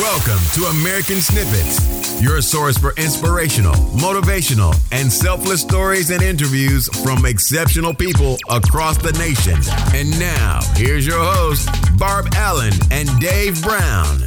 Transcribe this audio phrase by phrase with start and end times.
[0.00, 7.26] Welcome to American Snippets, your source for inspirational, motivational, and selfless stories and interviews from
[7.26, 9.58] exceptional people across the nation.
[9.94, 11.68] And now, here's your host,
[11.98, 14.20] Barb Allen and Dave Brown.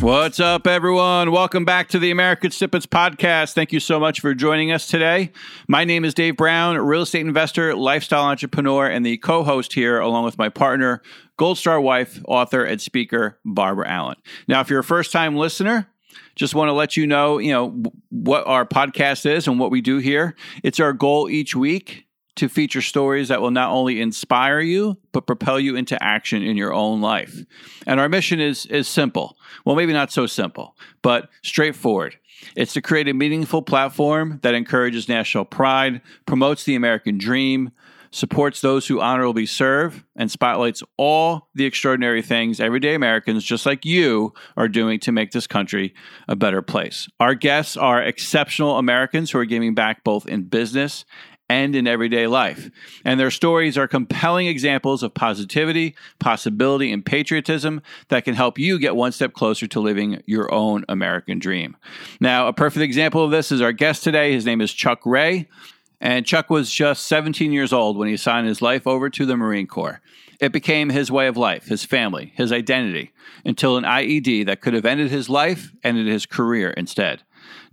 [0.00, 1.32] What's up, everyone?
[1.32, 3.54] Welcome back to the American Snippets podcast.
[3.54, 5.32] Thank you so much for joining us today.
[5.66, 9.98] My name is Dave Brown, real estate investor, lifestyle entrepreneur, and the co host here,
[9.98, 11.00] along with my partner,
[11.36, 14.16] Gold Star wife, author, and speaker, Barbara Allen.
[14.46, 15.88] Now, if you're a first time listener,
[16.36, 17.70] just want to let you know, you know,
[18.10, 20.34] what our podcast is and what we do here.
[20.62, 22.06] It's our goal each week
[22.36, 26.56] to feature stories that will not only inspire you but propel you into action in
[26.56, 27.44] your own life.
[27.86, 29.36] And our mission is is simple.
[29.64, 32.16] Well, maybe not so simple, but straightforward.
[32.56, 37.70] It's to create a meaningful platform that encourages national pride, promotes the American dream,
[38.14, 43.84] supports those who honorably serve, and spotlights all the extraordinary things everyday Americans just like
[43.84, 45.92] you are doing to make this country
[46.28, 47.08] a better place.
[47.18, 51.04] Our guests are exceptional Americans who are giving back both in business
[51.48, 52.70] and in everyday life.
[53.04, 58.78] And their stories are compelling examples of positivity, possibility, and patriotism that can help you
[58.78, 61.76] get one step closer to living your own American dream.
[62.20, 64.32] Now, a perfect example of this is our guest today.
[64.32, 65.48] His name is Chuck Ray.
[66.04, 69.38] And Chuck was just 17 years old when he signed his life over to the
[69.38, 70.02] Marine Corps.
[70.38, 74.74] It became his way of life, his family, his identity, until an IED that could
[74.74, 77.22] have ended his life ended his career instead.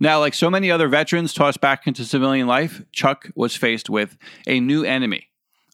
[0.00, 4.16] Now, like so many other veterans tossed back into civilian life, Chuck was faced with
[4.46, 5.28] a new enemy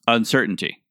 [0.08, 0.82] uncertainty.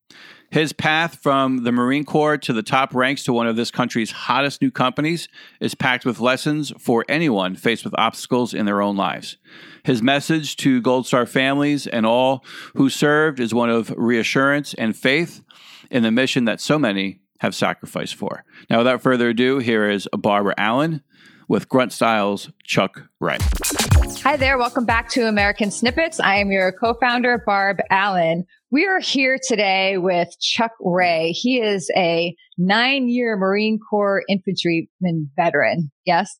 [0.49, 4.11] His path from the Marine Corps to the top ranks to one of this country's
[4.11, 5.27] hottest new companies
[5.59, 9.37] is packed with lessons for anyone faced with obstacles in their own lives.
[9.83, 14.95] His message to Gold Star families and all who served is one of reassurance and
[14.95, 15.43] faith
[15.91, 18.45] in the mission that so many have sacrificed for.
[18.69, 21.03] Now, without further ado, here is Barbara Allen
[21.49, 23.37] with Grunt Styles Chuck Ray.
[24.23, 24.57] Hi there.
[24.57, 26.19] Welcome back to American Snippets.
[26.19, 28.45] I am your co-founder, Barb Allen.
[28.69, 31.31] We are here today with Chuck Ray.
[31.31, 35.89] He is a nine year Marine Corps infantryman veteran.
[36.05, 36.37] Yes.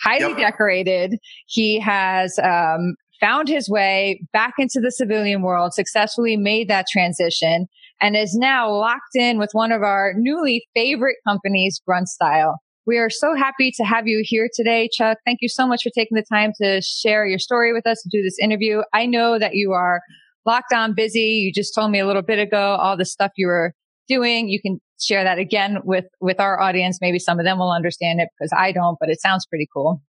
[0.00, 0.52] Highly yep.
[0.52, 1.16] decorated.
[1.46, 7.66] He has, um, found his way back into the civilian world, successfully made that transition
[8.00, 12.60] and is now locked in with one of our newly favorite companies, Grunt Style.
[12.86, 15.18] We are so happy to have you here today, Chuck.
[15.24, 18.12] Thank you so much for taking the time to share your story with us and
[18.12, 18.82] do this interview.
[18.92, 20.02] I know that you are
[20.46, 21.20] locked on busy.
[21.20, 23.72] You just told me a little bit ago all the stuff you were
[24.08, 24.48] doing.
[24.48, 26.98] You can share that again with, with our audience.
[27.00, 30.02] Maybe some of them will understand it because I don't, but it sounds pretty cool.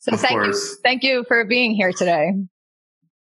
[0.00, 0.70] So of thank course.
[0.70, 0.76] you.
[0.82, 2.32] Thank you for being here today.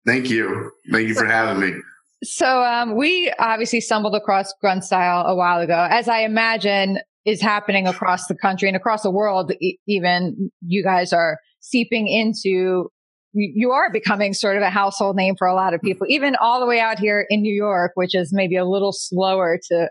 [0.06, 0.70] Thank you.
[0.90, 1.80] Thank you for having me.
[2.24, 7.40] So, um, we obviously stumbled across grunt style a while ago, as I imagine is
[7.40, 9.52] happening across the country and across the world.
[9.86, 12.90] Even you guys are seeping into,
[13.38, 16.60] you are becoming sort of a household name for a lot of people, even all
[16.60, 19.88] the way out here in New York, which is maybe a little slower to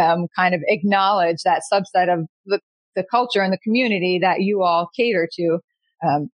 [0.00, 2.60] um, kind of acknowledge that subset of the,
[2.96, 5.58] the culture and the community that you all cater to.
[6.06, 6.30] Um,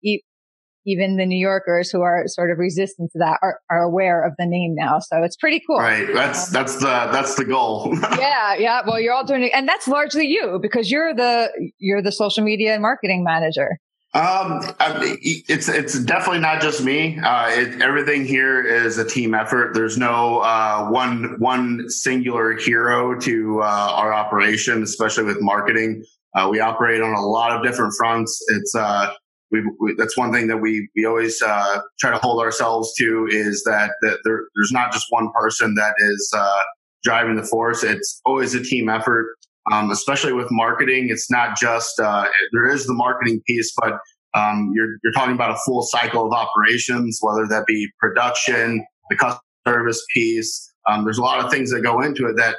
[0.87, 4.35] even the New Yorkers who are sort of resistant to that are, are aware of
[4.39, 5.01] the name now.
[5.01, 5.79] So it's pretty cool.
[5.79, 6.07] Right.
[6.15, 7.93] That's, that's the, that's the goal.
[8.19, 8.55] yeah.
[8.55, 8.83] Yeah.
[8.87, 9.51] Well, you're all doing it.
[9.53, 13.79] And that's largely you because you're the, you're the social media and marketing manager.
[14.17, 17.19] Um, it's it's definitely not just me.
[17.19, 19.75] Uh, it, everything here is a team effort.
[19.75, 26.03] There's no uh, one one singular hero to uh, our operation, especially with marketing.
[26.35, 28.43] Uh, we operate on a lot of different fronts.
[28.49, 29.13] It's uh,
[29.51, 33.29] we, we, that's one thing that we we always uh, try to hold ourselves to
[33.31, 36.61] is that that there, there's not just one person that is uh,
[37.05, 37.85] driving the force.
[37.85, 39.37] It's always a team effort.
[39.73, 43.99] Um, especially with marketing, it's not just uh, there is the marketing piece, but
[44.35, 49.17] um, you're you're talking about a full cycle of operations, whether that be production, the
[49.17, 50.73] customer service piece.
[50.89, 52.57] Um, there's a lot of things that go into it that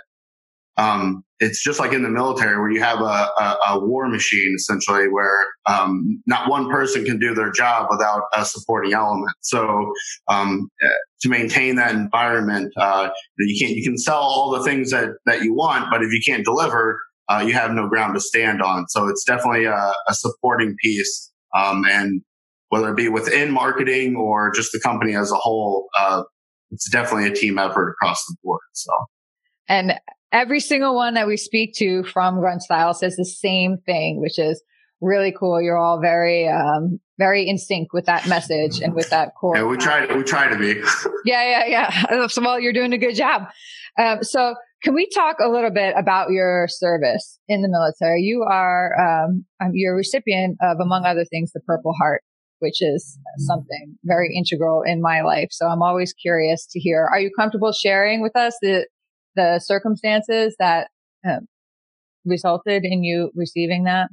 [0.77, 4.53] um, it's just like in the military where you have a, a, a war machine
[4.55, 9.35] essentially where um, not one person can do their job without a supporting element.
[9.41, 9.91] So
[10.27, 10.69] um,
[11.21, 15.43] to maintain that environment, uh, you can't you can sell all the things that that
[15.43, 16.99] you want, but if you can't deliver,
[17.29, 18.87] uh, you have no ground to stand on.
[18.87, 22.21] So it's definitely a, a supporting piece, um, and
[22.69, 26.23] whether it be within marketing or just the company as a whole, uh,
[26.71, 28.61] it's definitely a team effort across the board.
[28.73, 28.91] So.
[29.69, 29.93] And
[30.31, 34.39] every single one that we speak to from Grunt Style says the same thing, which
[34.39, 34.61] is
[35.01, 35.61] really cool.
[35.61, 39.57] You're all very, um, very in sync with that message and with that core.
[39.57, 40.05] Yeah, we try.
[40.15, 40.81] We try to be.
[41.25, 41.65] yeah, yeah,
[42.11, 42.27] yeah.
[42.27, 43.43] So, well, you're doing a good job.
[43.99, 48.21] Um, so can we talk a little bit about your service in the military?
[48.21, 52.21] You are, um, um, you're a recipient of, among other things, the Purple Heart,
[52.59, 55.47] which is something very integral in my life.
[55.51, 57.07] So I'm always curious to hear.
[57.11, 58.87] Are you comfortable sharing with us the
[59.37, 60.89] the circumstances that
[61.25, 61.47] um,
[62.25, 64.09] resulted in you receiving that?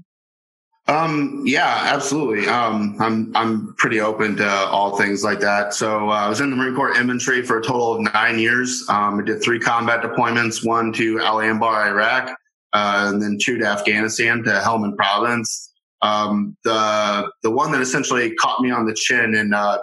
[0.86, 2.46] Um, yeah, absolutely.
[2.46, 5.72] Um, I'm, I'm pretty open to all things like that.
[5.72, 8.84] So, uh, I was in the Marine Corps infantry for a total of nine years.
[8.90, 12.36] Um, I did three combat deployments, one to Al Anbar, Iraq,
[12.74, 15.72] uh, and then two to Afghanistan to Helmand province.
[16.02, 19.78] Um, the, the one that essentially caught me on the chin and, uh,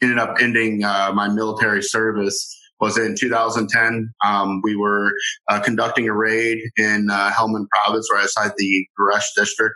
[0.00, 4.12] ended up ending, uh, my military service was in 2010.
[4.24, 5.12] Um, we were
[5.48, 9.74] uh, conducting a raid in uh, Helmand province right outside the Garesh district.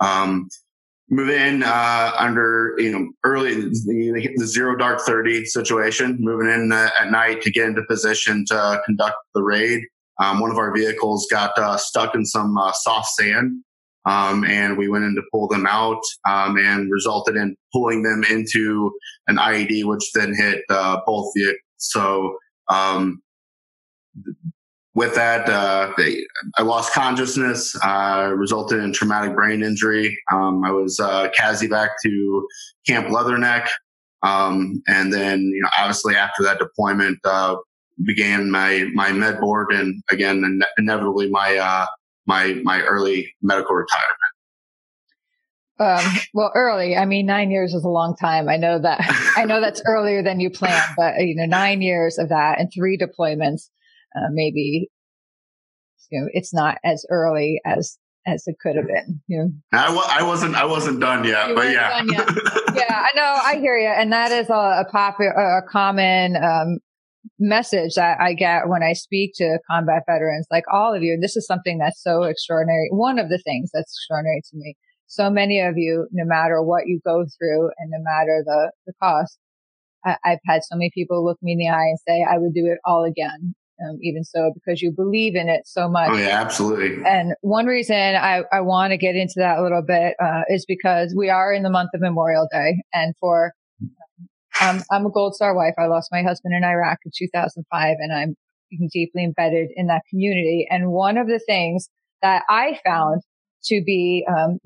[0.00, 0.48] Um,
[1.12, 6.72] move in uh, under you know early the, the, zero dark 30 situation moving in
[6.72, 9.82] uh, at night to get into position to conduct the raid
[10.20, 13.62] um, one of our vehicles got uh, stuck in some uh, soft sand
[14.06, 18.24] um, and we went in to pull them out um, and resulted in pulling them
[18.30, 18.90] into
[19.26, 22.36] an ied which then hit uh, both vehicles so
[22.68, 23.22] um,
[24.94, 25.92] with that, uh,
[26.56, 30.16] I lost consciousness, uh, resulted in traumatic brain injury.
[30.30, 31.28] Um, I was uh,
[31.70, 32.48] back to
[32.86, 33.68] Camp Leatherneck.
[34.22, 37.56] Um, and then, you know, obviously after that deployment, uh,
[38.04, 41.86] began my, my med board and again, inevitably my, uh,
[42.26, 44.31] my, my early medical retirement.
[45.82, 46.96] Um, well, early.
[46.96, 48.48] I mean, nine years is a long time.
[48.48, 49.00] I know that.
[49.36, 52.70] I know that's earlier than you planned, but you know, nine years of that and
[52.72, 53.68] three deployments
[54.14, 54.90] uh, maybe
[56.10, 59.20] you know it's not as early as as it could have been.
[59.26, 62.28] You know, I, w- I wasn't I wasn't done yet, you but yeah, yet.
[62.74, 66.78] yeah, I know, I hear you, and that is a, a popular, a common um,
[67.38, 71.18] message that I get when I speak to combat veterans, like all of you.
[71.20, 72.88] This is something that's so extraordinary.
[72.90, 74.76] One of the things that's extraordinary to me.
[75.12, 78.94] So many of you, no matter what you go through and no matter the, the
[78.94, 79.36] cost,
[80.06, 82.54] I, I've had so many people look me in the eye and say, I would
[82.54, 83.54] do it all again
[83.84, 86.08] um, even so, because you believe in it so much.
[86.12, 87.04] Oh, yeah, absolutely.
[87.04, 90.64] And one reason I, I want to get into that a little bit uh, is
[90.66, 92.82] because we are in the month of Memorial Day.
[92.94, 93.52] And for,
[94.62, 95.74] um, I'm a Gold Star wife.
[95.76, 98.34] I lost my husband in Iraq in 2005, and I'm
[98.90, 100.66] deeply embedded in that community.
[100.70, 101.90] And one of the things
[102.22, 103.20] that I found
[103.64, 104.58] to be um,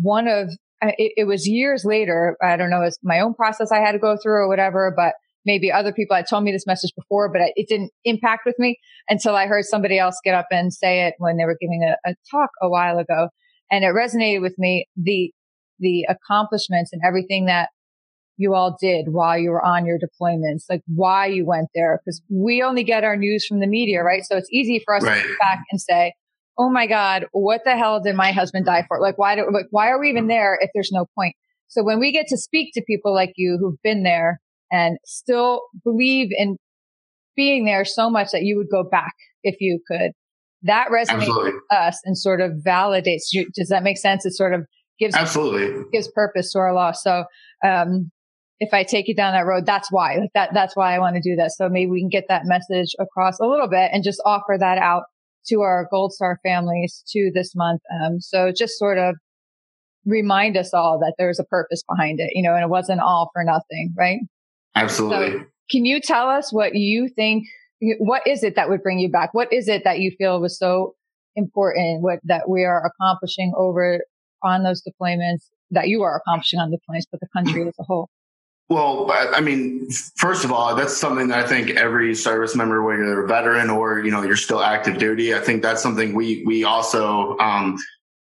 [0.00, 0.50] one of
[0.82, 2.36] uh, it, it, was years later.
[2.42, 5.14] I don't know, it's my own process I had to go through or whatever, but
[5.46, 8.78] maybe other people had told me this message before, but it didn't impact with me
[9.08, 12.10] until I heard somebody else get up and say it when they were giving a,
[12.10, 13.28] a talk a while ago.
[13.70, 15.32] And it resonated with me, the,
[15.78, 17.70] the accomplishments and everything that
[18.36, 22.00] you all did while you were on your deployments, like why you went there.
[22.04, 24.24] Cause we only get our news from the media, right?
[24.24, 25.22] So it's easy for us right.
[25.22, 26.14] to look back and say,
[26.56, 29.00] Oh my God, what the hell did my husband die for?
[29.00, 31.34] Like, why do, like, why are we even there if there's no point?
[31.68, 34.40] So when we get to speak to people like you who've been there
[34.70, 36.56] and still believe in
[37.36, 40.12] being there so much that you would go back if you could.
[40.62, 41.52] That resonates Absolutely.
[41.52, 43.48] with us and sort of validates you.
[43.54, 44.24] Does that make sense?
[44.24, 44.66] It sort of
[44.98, 47.02] gives Absolutely gives purpose to our loss.
[47.02, 47.24] So
[47.64, 48.10] um,
[48.60, 50.16] if I take you down that road, that's why.
[50.16, 51.52] Like that that's why I want to do that.
[51.52, 54.78] So maybe we can get that message across a little bit and just offer that
[54.78, 55.04] out
[55.48, 57.80] to our Gold Star families to this month.
[58.02, 59.16] Um, so just sort of
[60.06, 63.30] remind us all that there's a purpose behind it, you know, and it wasn't all
[63.32, 64.18] for nothing, right?
[64.74, 65.38] Absolutely.
[65.38, 67.44] So can you tell us what you think?
[67.98, 69.34] What is it that would bring you back?
[69.34, 70.94] What is it that you feel was so
[71.36, 72.02] important?
[72.02, 74.00] What that we are accomplishing over
[74.42, 77.84] on those deployments that you are accomplishing on the deployments, but the country as a
[77.84, 78.10] whole?
[78.70, 83.04] Well, I mean, first of all, that's something that I think every service member, whether
[83.04, 86.42] you're a veteran or you know you're still active duty, I think that's something we
[86.46, 87.76] we also um,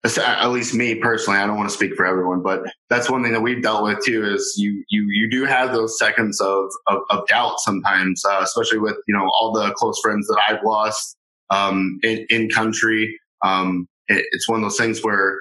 [0.05, 3.33] at least me personally, I don't want to speak for everyone, but that's one thing
[3.33, 4.25] that we've dealt with too.
[4.25, 8.79] Is you you you do have those seconds of of, of doubt sometimes, uh, especially
[8.79, 11.17] with you know all the close friends that I've lost
[11.49, 13.19] um, in, in country.
[13.43, 15.39] Um, it, it's one of those things where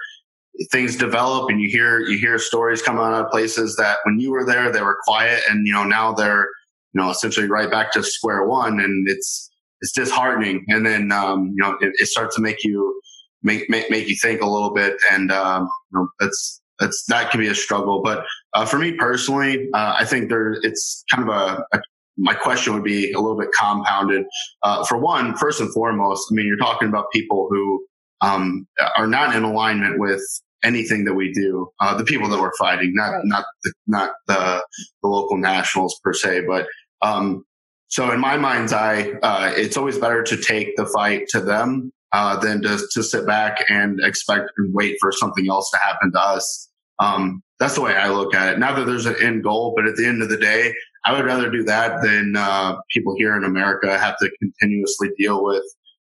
[0.71, 4.31] things develop, and you hear you hear stories coming out of places that when you
[4.31, 6.49] were there they were quiet, and you know now they're
[6.93, 10.65] you know essentially right back to square one, and it's it's disheartening.
[10.69, 13.01] And then um, you know it, it starts to make you
[13.43, 17.31] make make, make you think a little bit, and um, you know, that's that's that
[17.31, 18.03] can be a struggle.
[18.03, 21.81] But uh, for me personally, uh, I think there it's kind of a, a,
[22.19, 24.25] my question would be a little bit compounded.
[24.63, 27.85] Uh, for one, first and foremost, I mean, you're talking about people who
[28.21, 30.23] um, are not in alignment with
[30.67, 31.71] anything that we do.
[31.81, 33.25] Uh, the people that we're fighting, not right.
[33.25, 34.65] not the, not the
[35.03, 36.67] the local nationals per se, but
[37.03, 37.45] um,
[37.89, 41.93] so in my mind's eye, uh, it's always better to take the fight to them
[42.13, 46.13] uh, than to, to sit back and expect and wait for something else to happen
[46.13, 46.69] to us.
[46.99, 48.59] Um, that's the way I look at it.
[48.59, 51.25] Not that there's an end goal, but at the end of the day, I would
[51.25, 55.63] rather do that than uh, people here in America have to continuously deal with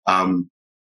[0.07, 0.51] um,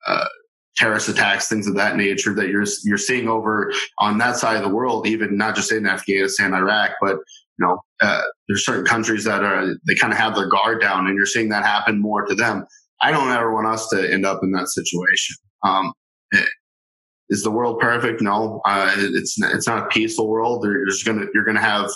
[0.05, 0.25] uh,
[0.75, 4.63] terrorist attacks, things of that nature that you're you're seeing over on that side of
[4.63, 7.17] the world, even not just in Afghanistan, Iraq, but
[7.59, 11.07] you know, uh, there's certain countries that are they kind of have their guard down,
[11.07, 12.65] and you're seeing that happen more to them.
[13.01, 15.35] I don't ever want us to end up in that situation.
[15.63, 15.93] Um,
[17.29, 18.21] is the world perfect?
[18.21, 20.63] No, uh, it's it's not a peaceful world.
[20.63, 21.89] There's gonna you're gonna have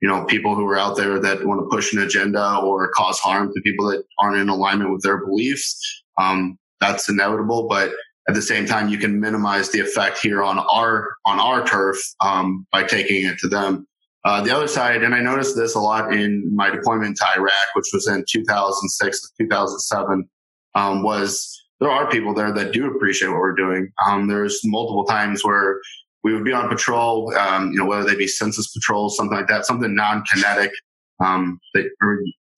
[0.00, 3.18] you know people who are out there that want to push an agenda or cause
[3.18, 6.02] harm to people that aren't in alignment with their beliefs.
[6.18, 7.92] Um, that's inevitable, but
[8.28, 11.98] at the same time, you can minimize the effect here on our on our turf
[12.20, 13.86] um, by taking it to them.
[14.24, 17.52] Uh, the other side, and I noticed this a lot in my deployment to Iraq,
[17.74, 20.28] which was in 2006 to 2007,
[20.76, 23.90] um, was there are people there that do appreciate what we're doing.
[24.06, 25.80] Um, there's multiple times where
[26.22, 29.48] we would be on patrol, um, you know, whether they be census patrols, something like
[29.48, 30.70] that, something non-kinetic,
[31.18, 31.90] um, that,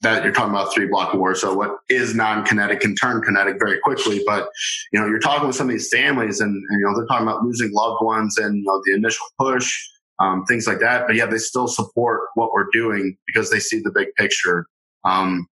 [0.04, 1.34] that you're talking about three block war.
[1.34, 4.22] So what is non-kinetic can turn kinetic very quickly.
[4.24, 4.48] But,
[4.92, 7.26] you know, you're talking with some of these families and, and you know, they're talking
[7.26, 9.76] about losing loved ones and, you know, the initial push,
[10.20, 11.06] um, things like that.
[11.06, 14.66] But yeah, they still support what we're doing because they see the big picture.
[15.04, 15.48] Um,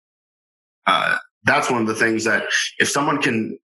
[0.87, 2.45] uh, that's one of the things that
[2.79, 3.59] if someone can,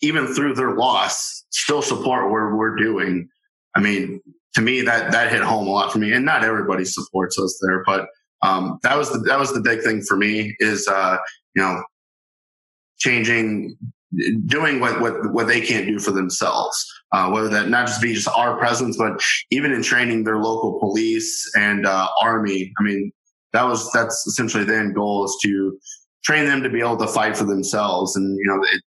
[0.00, 3.28] even through their loss, still support what we're doing.
[3.76, 4.20] I mean,
[4.54, 7.60] to me, that, that hit home a lot for me and not everybody supports us
[7.62, 8.08] there, but,
[8.42, 11.16] um, that was the, that was the big thing for me is, uh,
[11.54, 11.82] you know,
[12.98, 13.76] changing,
[14.46, 16.84] doing what, what, what they can't do for themselves.
[17.12, 19.18] Uh, whether that not just be just our presence, but
[19.50, 22.72] even in training their local police and, uh, army.
[22.78, 23.12] I mean,
[23.54, 25.78] that was, that's essentially the end goal is to
[26.22, 28.14] train them to be able to fight for themselves.
[28.14, 28.82] And, you know, it,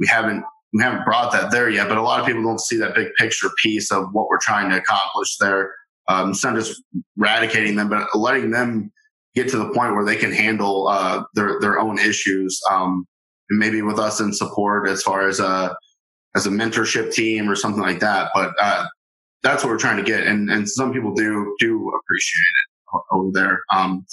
[0.00, 2.76] we haven't, we haven't brought that there yet, but a lot of people don't see
[2.78, 5.70] that big picture piece of what we're trying to accomplish there.
[6.08, 6.82] Um, it's not just
[7.18, 8.90] eradicating them, but letting them
[9.36, 12.60] get to the point where they can handle uh, their their own issues.
[12.70, 13.06] Um,
[13.50, 15.76] and maybe with us in support as far as a
[16.34, 18.30] as a mentorship team or something like that.
[18.34, 18.86] But uh,
[19.42, 22.52] that's what we're trying to get, and and some people do do appreciate
[22.94, 23.60] it over there.
[23.74, 24.04] Um,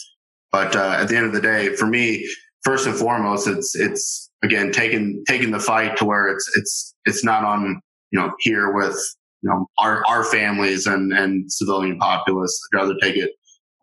[0.51, 2.29] but uh, at the end of the day, for me,
[2.63, 7.23] first and foremost, it's it's again taking taking the fight to where it's it's it's
[7.23, 8.95] not on you know here with
[9.41, 12.59] you know our our families and and civilian populace.
[12.73, 13.31] I'd rather take it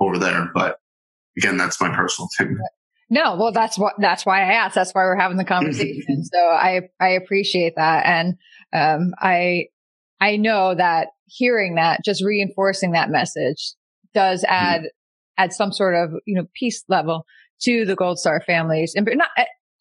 [0.00, 0.76] over there, but
[1.36, 2.58] again, that's my personal thing.
[3.12, 4.76] No, well, that's what, that's why I asked.
[4.76, 6.24] That's why we're having the conversation.
[6.24, 8.06] so I, I appreciate that.
[8.06, 8.34] And,
[8.72, 9.66] um, I,
[10.20, 13.74] I know that hearing that, just reinforcing that message
[14.14, 14.52] does mm-hmm.
[14.52, 15.44] add, mm-hmm.
[15.44, 17.24] add some sort of, you know, peace level
[17.62, 19.28] to the Gold Star families and not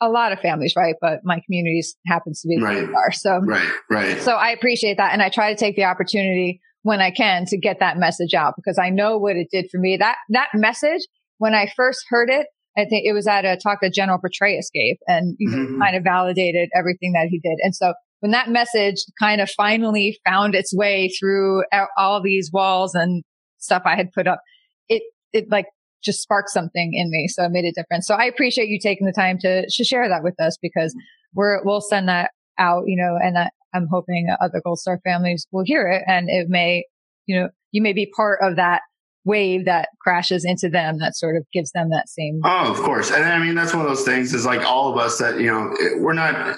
[0.01, 0.95] a lot of families, right?
[1.01, 2.89] But my communities happens to be the right.
[2.89, 3.11] Star.
[3.11, 4.21] So, right, right.
[4.21, 5.13] So I appreciate that.
[5.13, 8.53] And I try to take the opportunity when I can to get that message out
[8.55, 9.97] because I know what it did for me.
[9.97, 11.01] That, that message
[11.39, 12.45] when I first heard it,
[12.77, 15.81] I think it was at a talk that General Petraeus gave and you know, mm-hmm.
[15.81, 17.57] kind of validated everything that he did.
[17.63, 21.63] And so when that message kind of finally found its way through
[21.97, 23.23] all these walls and
[23.57, 24.41] stuff I had put up,
[24.87, 25.01] it,
[25.33, 25.65] it like
[26.03, 27.27] just sparked something in me.
[27.27, 28.07] So it made a difference.
[28.07, 30.93] So I appreciate you taking the time to, to share that with us because
[31.33, 35.47] we're, we'll send that out, you know, and I, I'm hoping other Gold Star families
[35.51, 36.85] will hear it and it may,
[37.25, 38.81] you know, you may be part of that
[39.25, 42.41] wave that crashes into them that sort of gives them that same.
[42.43, 43.11] Oh, of course.
[43.11, 45.47] And I mean, that's one of those things is like all of us that, you
[45.47, 46.57] know, we're not,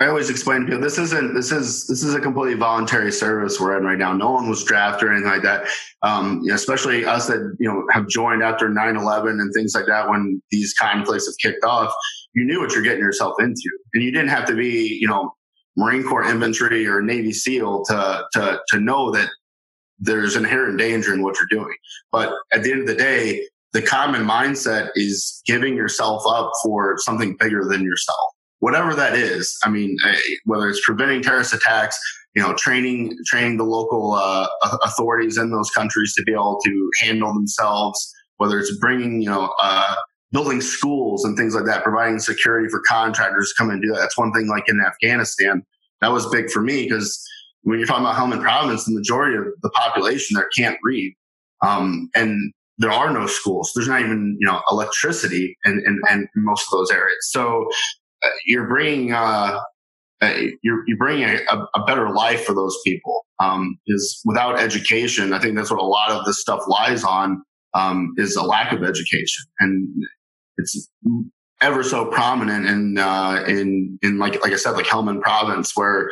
[0.00, 3.60] I always explain to people, this isn't, this is, this is a completely voluntary service
[3.60, 4.12] we're in right now.
[4.12, 5.66] No one was drafted or anything like that.
[6.02, 9.74] Um, you know, especially us that, you know, have joined after 9 11 and things
[9.74, 11.92] like that when these conflicts have kicked off.
[12.34, 15.34] You knew what you're getting yourself into and you didn't have to be, you know,
[15.76, 19.28] Marine Corps infantry or Navy SEAL to, to, to know that
[19.98, 21.74] there's inherent danger in what you're doing.
[22.10, 26.96] But at the end of the day, the common mindset is giving yourself up for
[26.98, 28.18] something bigger than yourself,
[28.60, 29.58] whatever that is.
[29.64, 31.98] I mean, eh, whether it's preventing terrorist attacks,
[32.34, 34.46] you know, training training the local uh,
[34.84, 39.52] authorities in those countries to be able to handle themselves, whether it's bringing, you know,
[39.60, 39.96] uh,
[40.30, 43.98] building schools and things like that, providing security for contractors to come and do that.
[43.98, 44.48] That's one thing.
[44.48, 45.64] Like in Afghanistan,
[46.00, 47.24] that was big for me because
[47.64, 51.14] when you're talking about Helmand province, the majority of the population there can't read.
[51.62, 53.72] Um, and there are no schools.
[53.74, 57.30] There's not even, you know, electricity in, in, in most of those areas.
[57.30, 57.68] So
[58.22, 59.60] uh, you're bringing, uh,
[60.20, 63.24] uh, you're, you're bringing a, a, better life for those people.
[63.40, 67.42] Um, is without education, I think that's what a lot of this stuff lies on,
[67.74, 69.44] um, is a lack of education.
[69.60, 69.88] And
[70.56, 70.88] it's
[71.60, 76.10] ever so prominent in uh, in in like like I said, like Helmand Province, where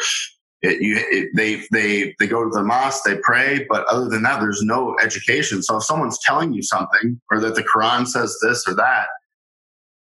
[0.63, 4.23] it, you, it, they they they go to the mosque, they pray, but other than
[4.23, 5.63] that, there's no education.
[5.63, 9.07] So if someone's telling you something, or that the Quran says this or that,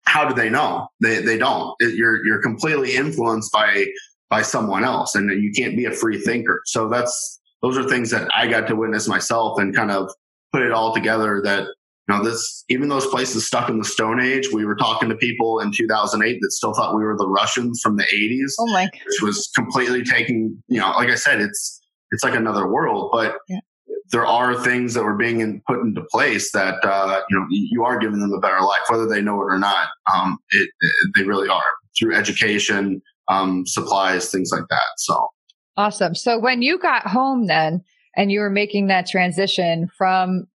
[0.05, 0.87] how do they know?
[1.01, 1.75] They they don't.
[1.79, 3.87] It, you're you're completely influenced by
[4.29, 6.61] by someone else, and you can't be a free thinker.
[6.65, 10.09] So that's those are things that I got to witness myself and kind of
[10.53, 11.41] put it all together.
[11.43, 11.67] That
[12.07, 14.49] you know, this even those places stuck in the Stone Age.
[14.53, 17.97] We were talking to people in 2008 that still thought we were the Russians from
[17.97, 18.53] the 80s.
[18.59, 18.89] Oh my!
[19.05, 20.61] Which was completely taking.
[20.67, 23.37] You know, like I said, it's it's like another world, but.
[23.47, 23.59] Yeah.
[24.13, 27.83] There are things that were being in, put into place that uh, you know you
[27.83, 29.89] are giving them a better life, whether they know it or not.
[30.13, 31.61] Um, it, it, they really are
[31.99, 34.87] through education, um, supplies, things like that.
[34.95, 35.27] So
[35.75, 36.15] awesome.
[36.15, 37.83] So when you got home, then
[38.15, 40.47] and you were making that transition from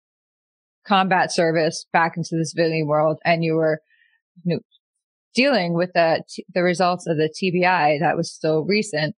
[0.90, 3.80] combat service back into the civilian world and you were
[4.44, 4.60] you know,
[5.36, 6.20] dealing with the,
[6.52, 9.14] the results of the TBI that was still recent.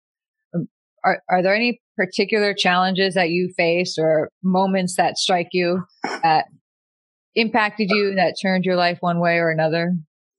[0.54, 0.68] Um,
[1.06, 5.84] are, are there any particular challenges that you faced or moments that strike you
[6.24, 6.46] that
[7.36, 9.94] impacted you that turned your life one way or another?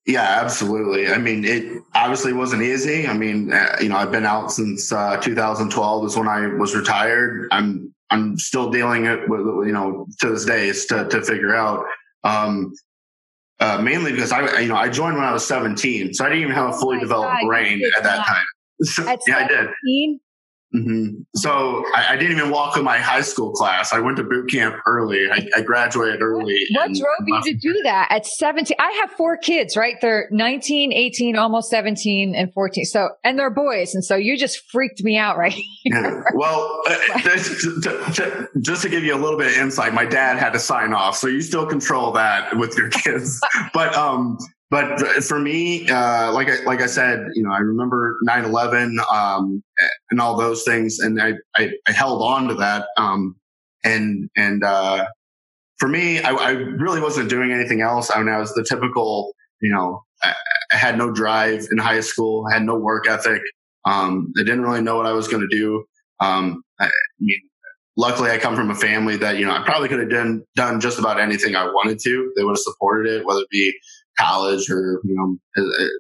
[0.05, 1.09] Yeah, absolutely.
[1.09, 3.07] I mean, it obviously wasn't easy.
[3.07, 6.75] I mean, uh, you know, I've been out since uh, 2012 is when I was
[6.75, 7.49] retired.
[7.53, 11.55] I'm I'm still dealing it with, you know, to this day is to, to figure
[11.55, 11.85] out.
[12.25, 12.73] Um,
[13.59, 16.43] uh, mainly because I, you know, I joined when I was 17, so I didn't
[16.43, 18.27] even have a fully oh developed God, brain at that not.
[18.27, 18.47] time.
[18.85, 19.35] So, yeah, 17?
[19.35, 19.71] I did.
[20.75, 21.23] Mm-hmm.
[21.35, 23.93] So I, I, didn't even walk in my high school class.
[23.93, 25.31] I went to boot camp early.
[25.31, 26.67] I, I graduated early.
[26.71, 28.75] What, what drove you to do that at 17?
[28.81, 29.97] I have four kids, right?
[30.01, 32.87] They're 19, 18, almost 17 and 14.
[32.87, 33.95] So, and they're boys.
[33.95, 35.55] And so you just freaked me out, right?
[35.85, 36.23] yeah.
[36.35, 40.39] Well, uh, just, to, just to give you a little bit of insight, my dad
[40.39, 41.19] had to sign off.
[41.19, 43.43] So you still control that with your kids.
[43.75, 44.39] but, um,
[44.73, 49.63] but for me, uh, like I, like I said, you know, I remember 9-11, um,
[50.11, 50.99] and all those things.
[50.99, 52.87] And I, I, I held on to that.
[52.97, 53.37] Um,
[53.85, 55.05] and, and, uh,
[55.77, 58.11] for me, I, I, really wasn't doing anything else.
[58.11, 60.33] I mean, I was the typical, you know, I,
[60.73, 62.47] I had no drive in high school.
[62.51, 63.43] I had no work ethic.
[63.85, 65.85] Um, I didn't really know what I was going to do.
[66.21, 67.41] Um, I, I mean,
[67.99, 70.81] luckily I come from a family that, you know, I probably could have done, done
[70.81, 72.33] just about anything I wanted to.
[72.37, 73.75] They would have supported it, whether it be
[74.19, 75.37] college or, you know,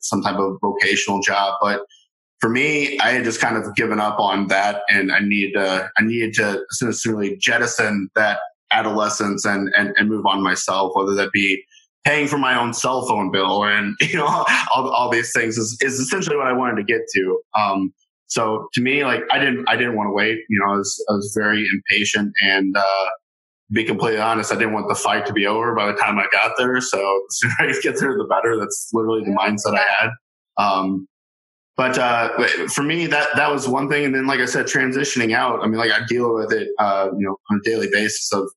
[0.01, 1.55] some type of vocational job.
[1.61, 1.83] But
[2.41, 5.91] for me, I had just kind of given up on that and I needed to,
[5.97, 8.41] I needed to essentially jettison that
[8.73, 11.63] adolescence and, and, and move on myself, whether that be
[12.05, 14.27] paying for my own cell phone bill and, you know,
[14.75, 17.41] all, all these things is, is essentially what I wanted to get to.
[17.59, 17.95] Um,
[18.27, 20.39] so to me, like I didn't, I didn't want to wait.
[20.49, 23.07] You know, I was, I was very impatient and, uh,
[23.73, 26.27] be completely honest, I didn't want the fight to be over by the time I
[26.31, 26.81] got there.
[26.81, 28.59] So the sooner I get there, the better.
[28.59, 30.11] That's literally the mindset I had.
[30.59, 31.09] Um,
[31.77, 34.05] but uh, for me, that that was one thing.
[34.05, 35.63] And then, like I said, transitioning out.
[35.63, 38.31] I mean, like I deal with it, uh, you know, on a daily basis.
[38.33, 38.51] Of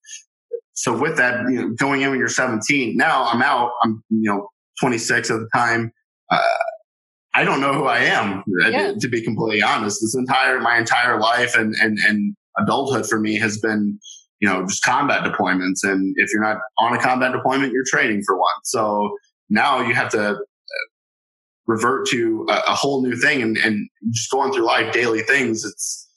[0.74, 2.98] so with that, you know, going in when you're 17.
[2.98, 3.72] Now I'm out.
[3.84, 4.50] I'm you know
[4.82, 5.94] 26 at the time.
[6.30, 6.42] Uh,
[7.34, 8.94] I don't know who I am uh, yeah.
[9.00, 10.02] to be completely honest.
[10.02, 13.98] This entire my entire life and and and adulthood for me has been
[14.40, 15.84] you know, just combat deployments.
[15.84, 18.54] And if you're not on a combat deployment, you're training for one.
[18.64, 19.16] So
[19.50, 20.38] now you have to uh,
[21.68, 25.64] revert to a, a whole new thing and, and just going through life, daily things.
[25.64, 26.08] It's,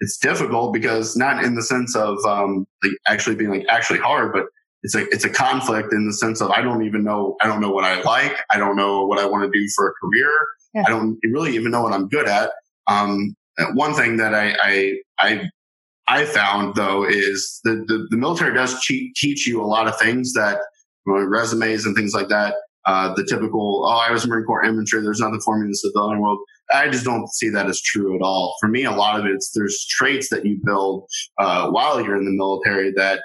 [0.00, 4.32] it's difficult because not in the sense of, um, like actually being like actually hard,
[4.32, 4.46] but
[4.82, 7.60] it's a, it's a conflict in the sense of I don't even know, I don't
[7.60, 8.36] know what I like.
[8.52, 10.30] I don't know what I want to do for a career.
[10.74, 10.84] Yeah.
[10.86, 12.50] I don't really even know what I'm good at.
[12.86, 13.34] Um,
[13.74, 15.50] one thing that I, I, I
[16.06, 20.32] I found though is the, the, the military does teach you a lot of things
[20.34, 20.58] that
[21.06, 22.54] you know, resumes and things like that.
[22.86, 25.00] Uh, the typical, oh, I was Marine Corps infantry.
[25.00, 26.38] There's nothing for me in the civilian world.
[26.72, 28.56] I just don't see that as true at all.
[28.60, 31.06] For me, a lot of it's there's traits that you build
[31.38, 33.20] uh, while you're in the military that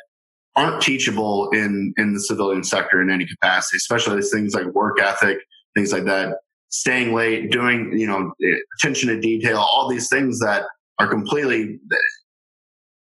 [0.56, 5.40] aren't teachable in in the civilian sector in any capacity, especially things like work ethic,
[5.76, 6.38] things like that.
[6.70, 8.32] Staying late, doing you know
[8.80, 10.64] attention to detail, all these things that
[11.00, 11.80] are completely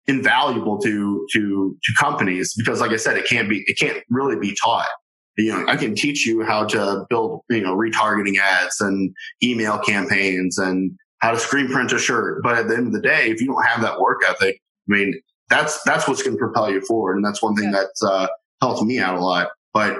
[0.08, 4.36] invaluable to to to companies because like i said it can't be it can't really
[4.36, 4.88] be taught.
[5.36, 9.78] You know i can teach you how to build you know retargeting ads and email
[9.78, 10.90] campaigns and
[11.20, 12.42] how to screen print a shirt.
[12.42, 14.92] But at the end of the day if you don't have that work ethic i
[14.92, 15.14] mean
[15.48, 17.16] that's that's what's going to propel you forward.
[17.16, 17.80] And that's one thing yeah.
[17.80, 18.26] that's uh,
[18.60, 19.48] helped me out a lot.
[19.72, 19.98] But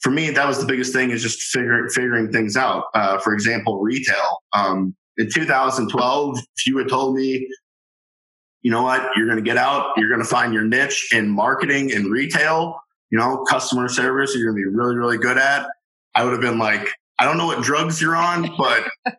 [0.00, 2.84] for me that was the biggest thing is just figuring figuring things out.
[2.94, 4.38] Uh, for example retail.
[4.52, 7.48] Um, in 2012 if you had told me
[8.64, 9.10] you know what?
[9.14, 9.92] You're going to get out.
[9.96, 14.34] You're going to find your niche in marketing and retail, you know, customer service.
[14.34, 15.68] You're going to be really, really good at.
[16.14, 18.88] I would have been like, I don't know what drugs you're on, but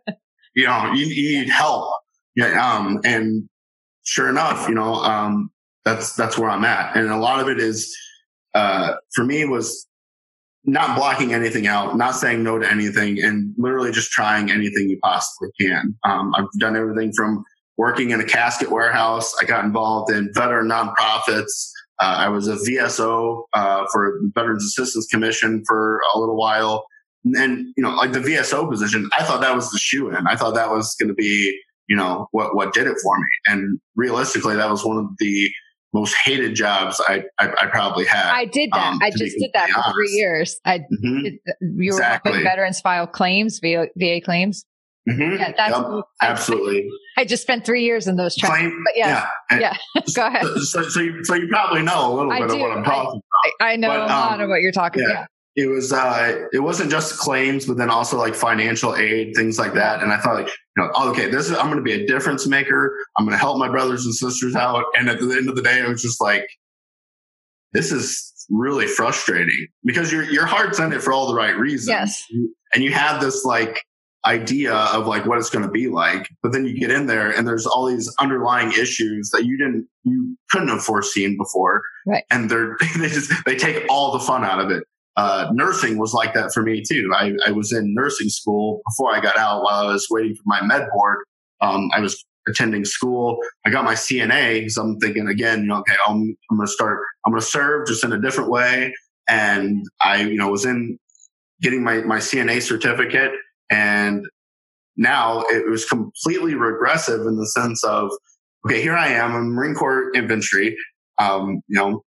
[0.55, 1.93] you know, you, you need help.
[2.35, 2.59] Yeah.
[2.59, 3.47] Um, and
[4.03, 5.51] sure enough, you know, um,
[5.85, 6.97] that's, that's where I'm at.
[6.97, 7.95] And a lot of it is,
[8.55, 9.87] uh, for me was
[10.63, 14.97] not blocking anything out, not saying no to anything, and literally just trying anything you
[15.03, 15.95] possibly can.
[16.03, 17.43] Um, I've done everything from
[17.77, 19.33] working in a casket warehouse.
[19.41, 21.69] I got involved in veteran nonprofits.
[21.99, 26.85] Uh, I was a VSO uh, for the Veterans Assistance Commission for a little while.
[27.25, 30.27] And, you know, like the VSO position, I thought that was the shoe in.
[30.27, 31.57] I thought that was going to be,
[31.87, 33.25] you know, what, what did it for me.
[33.47, 35.49] And realistically, that was one of the
[35.93, 38.31] most hated jobs I, I, I probably had.
[38.31, 38.93] I did that.
[38.93, 39.95] Um, I just did that for honest.
[39.95, 40.59] three years.
[40.65, 41.23] I mm-hmm.
[41.23, 42.31] did, you were exactly.
[42.33, 44.65] helping veterans file claims, VA, VA claims.
[45.07, 45.37] Mm-hmm.
[45.39, 46.89] Yeah, that's yep, absolutely.
[47.15, 48.63] I, I, just spent three years in those tracks.
[48.63, 49.59] but yeah, yeah.
[49.59, 50.01] yeah.
[50.15, 50.45] Go ahead.
[50.63, 53.53] So, so, you, so you probably know a little bit of what I'm talking about.
[53.61, 55.11] I, know but, a lot um, of what you're talking yeah.
[55.11, 59.57] about it was uh it wasn't just claims but then also like financial aid things
[59.57, 61.81] like that and i thought like you know oh, okay this is i'm going to
[61.81, 65.19] be a difference maker i'm going to help my brothers and sisters out and at
[65.19, 66.45] the end of the day it was just like
[67.71, 71.87] this is really frustrating because your your heart's in it for all the right reasons
[71.87, 72.23] yes
[72.73, 73.81] and you have this like
[74.25, 77.29] idea of like what it's going to be like but then you get in there
[77.29, 82.23] and there's all these underlying issues that you didn't you couldn't have foreseen before right
[82.31, 84.83] and they're they just they take all the fun out of it
[85.17, 87.09] uh, nursing was like that for me too.
[87.15, 90.43] I, I, was in nursing school before I got out while I was waiting for
[90.45, 91.19] my med board.
[91.61, 93.37] Um, I was attending school.
[93.65, 94.69] I got my CNA.
[94.71, 97.47] So I'm thinking again, you know, okay, I'm, I'm going to start, I'm going to
[97.47, 98.93] serve just in a different way.
[99.27, 100.99] And I, you know, was in
[101.61, 103.31] getting my, my CNA certificate
[103.69, 104.25] and
[104.97, 108.09] now it was completely regressive in the sense of,
[108.65, 110.75] okay, here I am, I'm Marine Corps infantry.
[111.17, 112.03] Um, you know,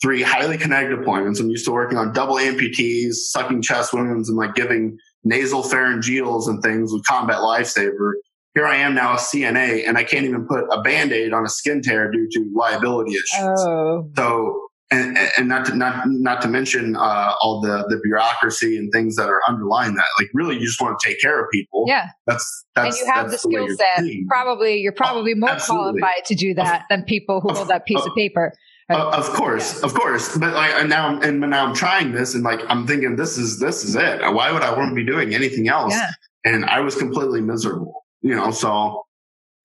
[0.00, 1.40] three highly connected deployments.
[1.40, 6.48] I'm used to working on double amputees, sucking chest wounds, and like giving nasal pharyngeals
[6.48, 8.12] and things with combat lifesaver.
[8.54, 11.44] Here I am now a CNA, and I can't even put a band aid on
[11.44, 13.60] a skin tear due to liability issues.
[13.60, 14.10] Oh.
[14.16, 18.90] So, and, and not to not not to mention uh, all the the bureaucracy and
[18.92, 20.06] things that are underlying that.
[20.18, 21.84] Like, really, you just want to take care of people.
[21.86, 24.04] Yeah, that's that's and you have the skill set.
[24.28, 26.00] Probably, you're probably oh, more absolutely.
[26.00, 28.54] qualified to do that than people who hold that piece of paper.
[28.90, 29.86] Uh, of course, yeah.
[29.86, 30.38] of course.
[30.38, 33.58] But like and now, and now I'm trying this, and like I'm thinking, this is
[33.60, 34.20] this is it.
[34.20, 35.92] Why would I want to be doing anything else?
[35.92, 36.10] Yeah.
[36.44, 38.50] And I was completely miserable, you know.
[38.52, 39.02] So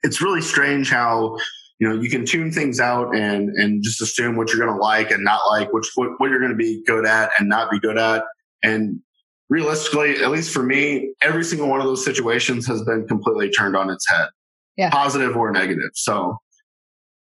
[0.01, 1.37] it's really strange how
[1.83, 4.81] you know you can tune things out and and just assume what you're going to
[4.81, 7.69] like and not like, which what, what you're going to be good at and not
[7.69, 8.23] be good at.
[8.63, 9.01] And
[9.49, 13.75] realistically, at least for me, every single one of those situations has been completely turned
[13.75, 14.29] on its head,
[14.77, 14.91] yeah.
[14.91, 15.89] positive or negative.
[15.93, 16.37] So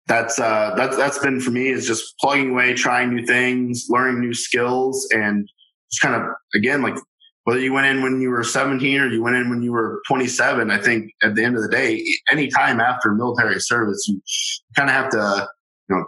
[0.07, 4.19] that's uh that's that's been for me is just plugging away, trying new things, learning
[4.19, 5.47] new skills, and
[5.91, 6.23] just kind of
[6.55, 6.95] again like
[7.49, 10.03] whether you went in when you were 17 or you went in when you were
[10.07, 14.21] 27, I think at the end of the day, any time after military service, you
[14.75, 15.47] kind of have to
[15.89, 16.05] you know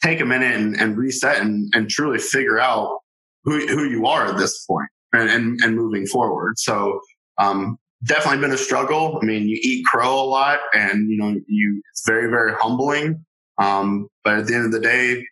[0.00, 3.00] take a minute and, and reset and, and truly figure out
[3.42, 6.56] who who you are at this point and and, and moving forward.
[6.56, 7.00] So
[7.38, 9.18] um, definitely been a struggle.
[9.20, 13.26] I mean, you eat crow a lot, and you know you it's very very humbling.
[13.58, 15.26] Um, but at the end of the day,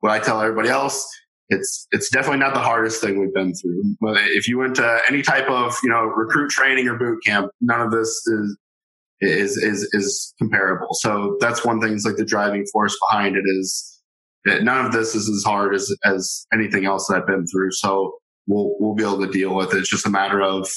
[0.00, 1.08] what I tell everybody else,
[1.48, 3.82] it's it's definitely not the hardest thing we've been through.
[4.00, 7.50] But if you went to any type of you know recruit training or boot camp,
[7.60, 8.58] none of this is
[9.20, 10.88] is is is comparable.
[10.92, 11.92] So that's one thing.
[11.92, 14.00] It's like the driving force behind it is
[14.44, 17.72] that none of this is as hard as as anything else that I've been through.
[17.72, 18.14] So
[18.46, 19.78] we'll we'll be able to deal with it.
[19.78, 20.68] It's just a matter of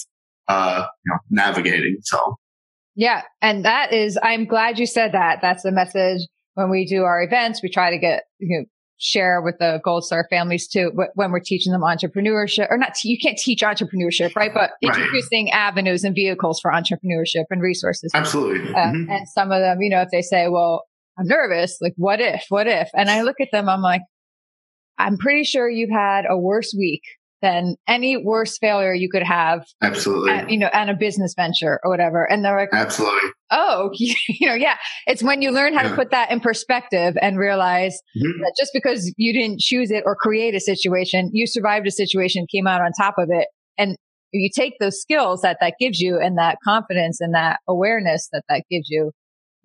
[0.47, 1.97] uh, you know navigating.
[2.01, 2.37] So
[2.95, 4.19] yeah, and that is.
[4.21, 5.39] I'm glad you said that.
[5.41, 6.21] That's the message
[6.59, 8.65] when we do our events, we try to get, you know,
[8.99, 13.01] share with the Gold Star families too when we're teaching them entrepreneurship or not.
[13.03, 14.53] You can't teach entrepreneurship, right?
[14.53, 14.95] But right.
[14.97, 18.11] introducing avenues and vehicles for entrepreneurship and resources.
[18.13, 18.73] Absolutely.
[18.73, 19.09] Uh, mm-hmm.
[19.09, 20.83] And some of them, you know, if they say, well,
[21.17, 22.89] I'm nervous, like what if, what if?
[22.93, 24.01] And I look at them, I'm like,
[24.97, 27.03] I'm pretty sure you've had a worse week
[27.41, 29.65] than any worse failure you could have.
[29.81, 30.31] Absolutely.
[30.31, 32.29] At, you know, and a business venture or whatever.
[32.29, 33.29] And they're like, absolutely.
[33.51, 34.77] Oh, you know, yeah.
[35.07, 35.89] It's when you learn how yeah.
[35.89, 38.41] to put that in perspective and realize mm-hmm.
[38.41, 42.45] that just because you didn't choose it or create a situation, you survived a situation,
[42.51, 43.47] came out on top of it.
[43.77, 43.95] And
[44.31, 48.43] you take those skills that that gives you and that confidence and that awareness that
[48.49, 49.11] that gives you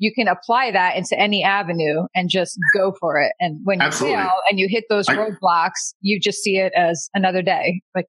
[0.04, 3.32] you can apply that into any avenue and just go for it.
[3.40, 4.18] And when you Absolutely.
[4.18, 7.80] fail and you hit those I, roadblocks, you just see it as another day.
[7.94, 8.06] Like,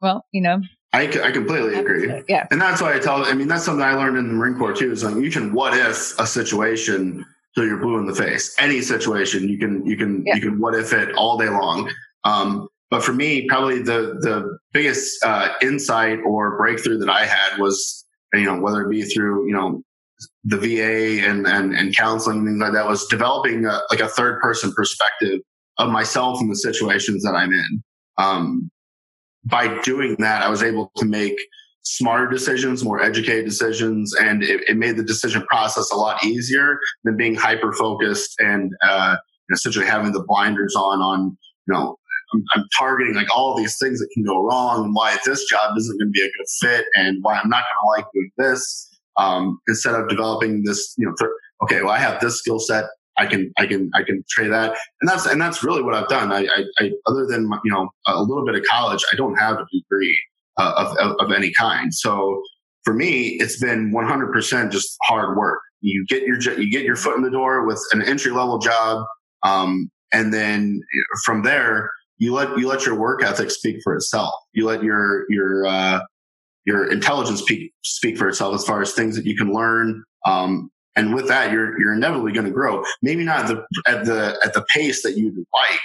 [0.00, 0.60] well, you know.
[0.92, 2.22] I, I completely agree.
[2.28, 2.46] Yeah.
[2.52, 4.72] And that's why I tell, I mean, that's something I learned in the Marine Corps
[4.72, 7.24] too, is like you can what if a situation
[7.56, 8.54] till you're blue in the face.
[8.60, 10.36] Any situation you can, you can, yeah.
[10.36, 11.90] you can what if it all day long.
[12.22, 17.58] Um, but for me, probably the the biggest uh, insight or breakthrough that I had
[17.58, 19.82] was, you know, whether it be through you know
[20.46, 24.08] the VA and and, and counseling and things like that, was developing a, like a
[24.08, 25.40] third person perspective
[25.78, 27.82] of myself and the situations that I'm in.
[28.16, 28.70] Um,
[29.44, 31.36] by doing that, I was able to make
[31.82, 36.78] smarter decisions, more educated decisions, and it, it made the decision process a lot easier
[37.04, 39.16] than being hyper focused and uh,
[39.52, 41.96] essentially having the blinders on on you know
[42.34, 45.76] I'm, I'm, targeting like all these things that can go wrong and why this job
[45.76, 48.30] isn't going to be a good fit and why I'm not going to like doing
[48.36, 48.85] this.
[49.18, 51.30] Um, instead of developing this, you know, th-
[51.62, 52.84] okay, well, I have this skill set.
[53.18, 54.76] I can, I can, I can trade that.
[55.00, 56.32] And that's, and that's really what I've done.
[56.32, 59.56] I, I, I other than, you know, a little bit of college, I don't have
[59.56, 60.18] a degree
[60.58, 61.94] uh, of, of, of any kind.
[61.94, 62.42] So
[62.84, 65.60] for me, it's been 100% just hard work.
[65.80, 69.06] You get your, you get your foot in the door with an entry level job.
[69.42, 70.80] Um, and then
[71.24, 74.34] from there, you let you let your work ethic speak for itself.
[74.52, 76.00] You let your your uh,
[76.66, 80.04] your intelligence speak speak for itself as far as things that you can learn.
[80.26, 82.82] Um, and with that, you're you're inevitably going to grow.
[83.02, 85.80] Maybe not the at the at the pace that you'd like,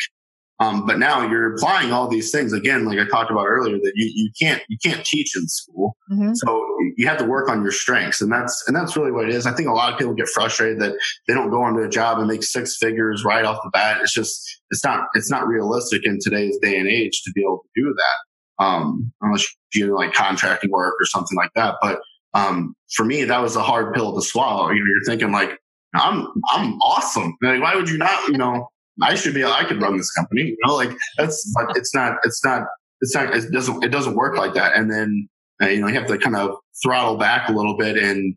[0.62, 3.94] um, but now you're applying all these things again, like I talked about earlier, that
[3.96, 5.98] you, you can't you can't teach in school.
[6.12, 6.36] Mm-hmm.
[6.36, 6.68] So
[6.98, 9.48] you have to work on your strengths, and that's and that's really what it is.
[9.48, 10.94] I think a lot of people get frustrated that
[11.28, 14.02] they don't go into a job and make six figures right off the bat.
[14.02, 17.64] It's just it's not it's not realistic in today's day and age to be able
[17.64, 18.18] to do that,
[18.62, 19.44] um, unless
[19.74, 21.76] you do like contracting work or something like that.
[21.82, 22.02] But
[22.34, 24.70] um, for me, that was a hard pill to swallow.
[24.70, 25.52] You know, you're thinking like
[25.94, 27.36] I'm I'm awesome.
[27.42, 28.28] Like, why would you not?
[28.30, 28.70] You know,
[29.02, 32.18] I should be, I could run this company, you know, like that's, but it's not,
[32.24, 32.68] it's not,
[33.00, 34.76] it's not, it doesn't, it doesn't work like that.
[34.76, 35.30] And then,
[35.62, 37.98] uh, you know, you have to kind of throttle back a little bit.
[37.98, 38.36] And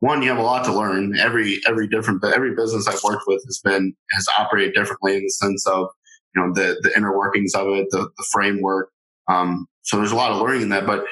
[0.00, 1.18] one, you have a lot to learn.
[1.18, 5.24] Every, every different, but every business I've worked with has been, has operated differently in
[5.24, 5.88] the sense of,
[6.34, 8.90] you know, the, the inner workings of it, the, the framework.
[9.28, 11.04] Um, so there's a lot of learning in that, but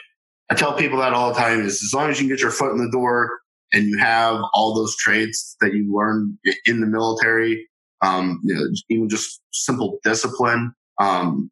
[0.51, 2.51] I tell people that all the time is as long as you can get your
[2.51, 3.39] foot in the door
[3.73, 7.69] and you have all those traits that you learn in the military,
[8.03, 11.51] um, you know, even just simple discipline, um,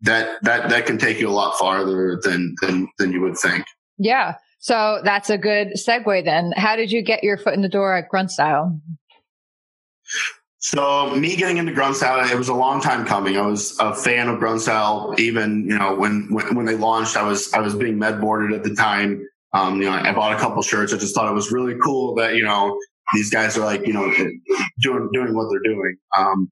[0.00, 3.66] that, that, that can take you a lot farther than, than, than you would think.
[3.98, 4.36] Yeah.
[4.60, 6.52] So that's a good segue then.
[6.56, 8.80] How did you get your foot in the door at Grunt Style?
[10.62, 13.36] So me getting into Grunt Style, it was a long time coming.
[13.36, 15.14] I was a fan of Grunt Style.
[15.18, 18.52] Even you know when, when when they launched, I was I was being med boarded
[18.52, 19.26] at the time.
[19.52, 20.92] Um, you know, I bought a couple shirts.
[20.92, 22.78] I just thought it was really cool that you know
[23.14, 24.12] these guys are like, you know,
[24.80, 25.96] doing, doing what they're doing.
[26.16, 26.50] Um,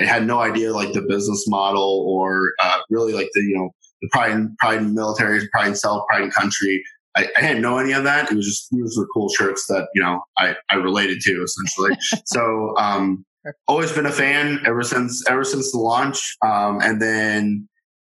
[0.00, 3.70] I had no idea like the business model or, uh, really like the, you know,
[4.02, 6.82] the pride in, pride in military, pride in self, pride in country.
[7.16, 8.30] I, I didn't know any of that.
[8.30, 11.96] It was just, these were cool shirts that, you know, I, I related to essentially.
[12.26, 13.24] so, um,
[13.66, 16.36] always been a fan ever since, ever since the launch.
[16.44, 17.68] Um, and then,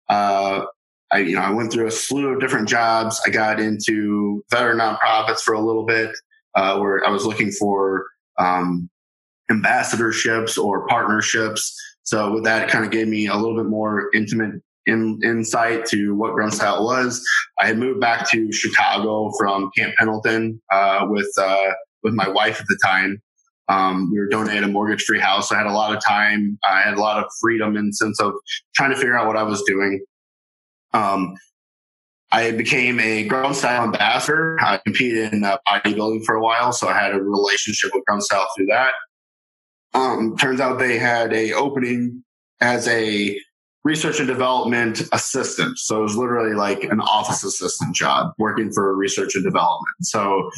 [0.08, 0.66] uh,
[1.12, 3.20] I, you know, I went through a slew of different jobs.
[3.26, 6.10] I got into veteran nonprofits for a little bit
[6.54, 8.06] uh, where I was looking for
[8.38, 8.90] um,
[9.50, 11.74] ambassadorships or partnerships.
[12.02, 16.14] So with that, kind of gave me a little bit more intimate in, insight to
[16.14, 17.24] what Grunt Style was.
[17.60, 22.60] I had moved back to Chicago from Camp Pendleton uh, with uh, with my wife
[22.60, 23.20] at the time.
[23.68, 25.50] Um, we were donated a mortgage free house.
[25.50, 26.58] I had a lot of time.
[26.68, 28.34] I had a lot of freedom in sense of
[28.74, 30.04] trying to figure out what I was doing.
[30.92, 31.34] Um,
[32.32, 34.58] I became a Grunt Style ambassador.
[34.60, 38.22] I competed in uh, bodybuilding for a while, so I had a relationship with Grunt
[38.22, 38.92] Style through that.
[39.94, 42.22] Um, turns out they had a opening
[42.60, 43.40] as a
[43.84, 45.78] research and development assistant.
[45.78, 49.94] So it was literally like an office assistant job working for research and development.
[50.02, 50.50] So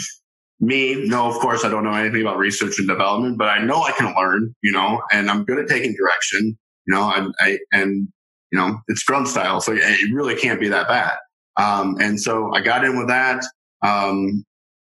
[0.61, 3.83] me, no, of course, I don't know anything about research and development, but I know
[3.83, 7.59] I can learn, you know, and I'm good at taking direction, you know, and I,
[7.73, 8.09] and,
[8.51, 9.61] you know, it's Grunt Style.
[9.61, 11.17] So it really can't be that bad.
[11.57, 13.45] Um, and so I got in with that.
[13.85, 14.45] Um,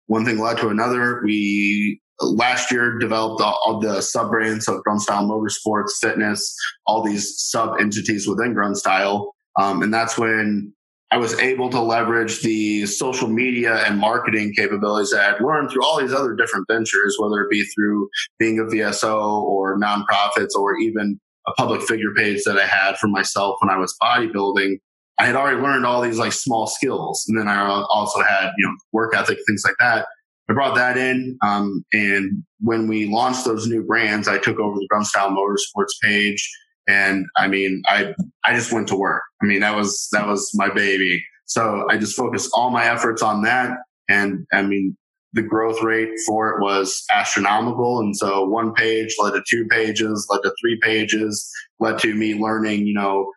[0.08, 1.22] one thing led to another.
[1.24, 7.36] We last year developed all, the sub brands of Grunt Style Motorsports, Fitness, all these
[7.38, 9.34] sub entities within Grunt Style.
[9.60, 10.74] Um, and that's when
[11.14, 15.86] I was able to leverage the social media and marketing capabilities that I'd learned through
[15.86, 20.76] all these other different ventures, whether it be through being a VSO or nonprofits or
[20.78, 24.78] even a public figure page that I had for myself when I was bodybuilding
[25.20, 27.24] I had already learned all these like small skills.
[27.28, 30.08] And then I also had, you know, work ethic, things like that.
[30.50, 31.38] I brought that in.
[31.44, 35.94] Um, and when we launched those new brands, I took over the Grunt Style Motorsports
[36.02, 36.50] page.
[36.88, 38.14] And I mean, I,
[38.46, 39.24] I just went to work.
[39.42, 41.24] I mean, that was, that was my baby.
[41.46, 43.78] So I just focused all my efforts on that.
[44.10, 44.98] And I mean,
[45.34, 48.00] the growth rate for it was astronomical.
[48.00, 52.36] And so one page led to two pages, led to three pages, led to me
[52.36, 53.32] learning, you know,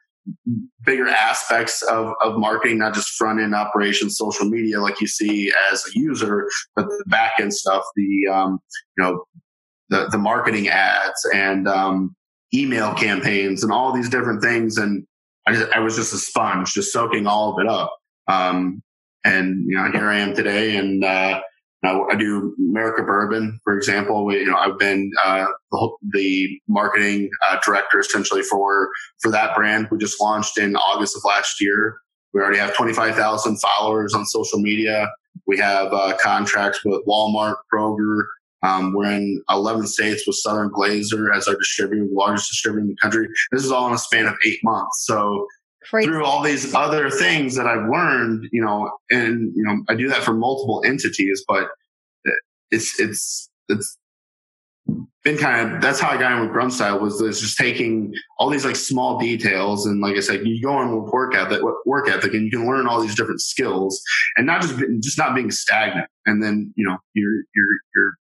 [0.85, 5.53] bigger aspects of, of marketing, not just front end operations, social media, like you see
[5.73, 8.59] as a user, but the back end stuff, the, um,
[8.99, 9.25] you know,
[9.89, 12.15] the, the marketing ads and, um,
[12.55, 14.77] email campaigns and all these different things.
[14.79, 15.07] And
[15.47, 17.97] I just, I was just a sponge, just soaking all of it up.
[18.29, 18.83] Um,
[19.25, 21.41] and, you know, here I am today and, uh,
[21.87, 24.25] I do America Bourbon, for example.
[24.25, 29.55] We, you know, I've been uh, the, the, marketing uh, director essentially for for that
[29.55, 29.89] brand.
[29.91, 31.99] We just launched in August of last year.
[32.33, 35.09] We already have 25,000 followers on social media.
[35.47, 38.25] We have uh, contracts with Walmart, Kroger.
[38.67, 42.97] Um, we're in 11 states with Southern Glazer as our distributor, largest distributor in the
[42.97, 43.29] country.
[43.53, 45.05] This is all in a span of eight months.
[45.07, 45.47] So
[45.85, 46.09] Crazy.
[46.09, 50.09] through all these other things that I've learned, you know, and you know, I do
[50.09, 51.69] that for multiple entities, but
[52.71, 53.99] it's it's it's
[55.23, 58.15] been kind of that's how I got in with Grunt Style was this just taking
[58.39, 61.61] all these like small details and like I said, you go on with work ethic,
[61.85, 64.03] work ethic, and you can learn all these different skills
[64.37, 66.09] and not just just not being stagnant.
[66.27, 68.13] And then you know you're you're you're, you're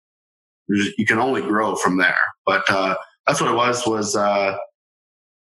[0.68, 2.18] you can only grow from there.
[2.46, 2.96] But uh,
[3.26, 4.56] that's what it was was uh,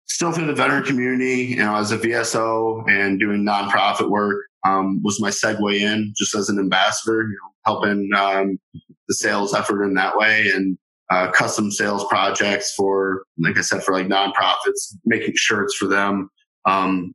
[0.06, 5.02] still through the veteran community, you know, as a VSO and doing nonprofit work um,
[5.04, 8.60] was my segue in just as an ambassador, you know, helping um,
[9.08, 10.78] the sales effort in that way and
[11.12, 16.30] uh, custom sales projects for, like I said, for like nonprofits, making shirts for them.
[16.66, 17.14] Um,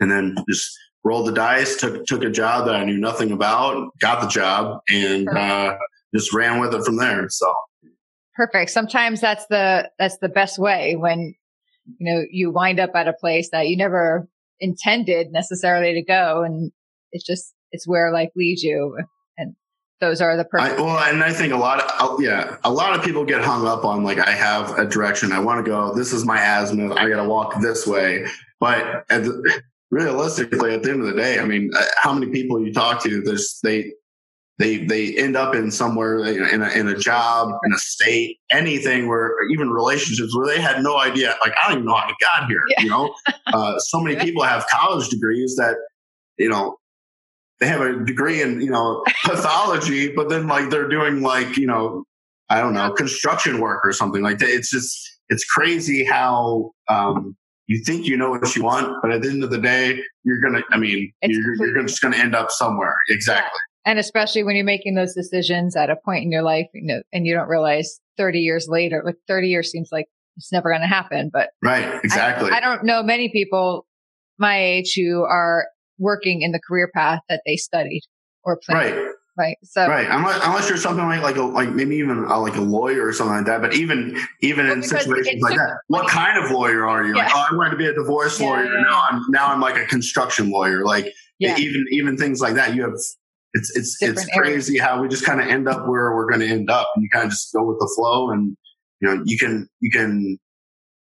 [0.00, 0.70] and then just
[1.04, 4.80] rolled the dice, took, took a job that I knew nothing about, got the job
[4.88, 5.76] and, uh,
[6.14, 7.28] just ran with it from there.
[7.28, 7.52] So.
[8.34, 8.70] Perfect.
[8.70, 11.34] Sometimes that's the, that's the best way when
[11.98, 14.28] you know, you wind up at a place that you never
[14.60, 16.42] intended necessarily to go.
[16.42, 16.70] And
[17.12, 18.98] it's just, it's where life leads you.
[19.38, 19.56] And
[20.00, 20.78] those are the perfect.
[20.78, 23.66] I, well, and I think a lot of, yeah, a lot of people get hung
[23.66, 25.32] up on like, I have a direction.
[25.32, 25.94] I want to go.
[25.94, 26.94] This is my asthma.
[26.94, 28.26] I got to walk this way.
[28.60, 32.30] But at the, realistically, at the end of the day, I mean, uh, how many
[32.30, 33.92] people you talk to, there's, they,
[34.58, 39.08] they they end up in somewhere in a, in a job in a state anything
[39.08, 42.14] where even relationships where they had no idea like i don't even know how i
[42.20, 42.82] got here yeah.
[42.82, 43.14] you know
[43.46, 45.76] uh, so many people have college degrees that
[46.38, 46.76] you know
[47.60, 51.66] they have a degree in you know pathology but then like they're doing like you
[51.66, 52.04] know
[52.50, 57.36] i don't know construction work or something like that it's just it's crazy how um,
[57.66, 60.40] you think you know what you want, but at the end of the day, you're
[60.40, 60.62] gonna.
[60.72, 62.96] I mean, you're, you're, just gonna end up somewhere.
[63.10, 63.60] Exactly.
[63.88, 67.00] And especially when you're making those decisions at a point in your life, you know,
[67.10, 70.04] and you don't realize 30 years later, like 30 years seems like
[70.36, 71.30] it's never going to happen.
[71.32, 72.50] But right, exactly.
[72.50, 73.86] I, I don't know many people
[74.38, 78.02] my age who are working in the career path that they studied
[78.44, 78.94] or planned.
[78.94, 79.08] Right.
[79.38, 79.56] Right.
[79.62, 82.60] So right, unless, unless you're something like like a, like maybe even a, like a
[82.60, 83.62] lawyer or something like that.
[83.62, 87.16] But even even well, in situations like that, what kind of lawyer are you?
[87.16, 87.22] Yeah.
[87.22, 88.64] Like, oh, I wanted to be a divorce yeah, lawyer.
[88.64, 90.84] Yeah, now I'm now I'm like a construction lawyer.
[90.84, 92.74] Like even even things like that.
[92.74, 92.94] You have
[93.58, 94.82] it's it's it's crazy areas.
[94.82, 97.10] how we just kind of end up where we're going to end up, and you
[97.10, 98.56] kind of just go with the flow, and
[99.00, 100.38] you know you can you can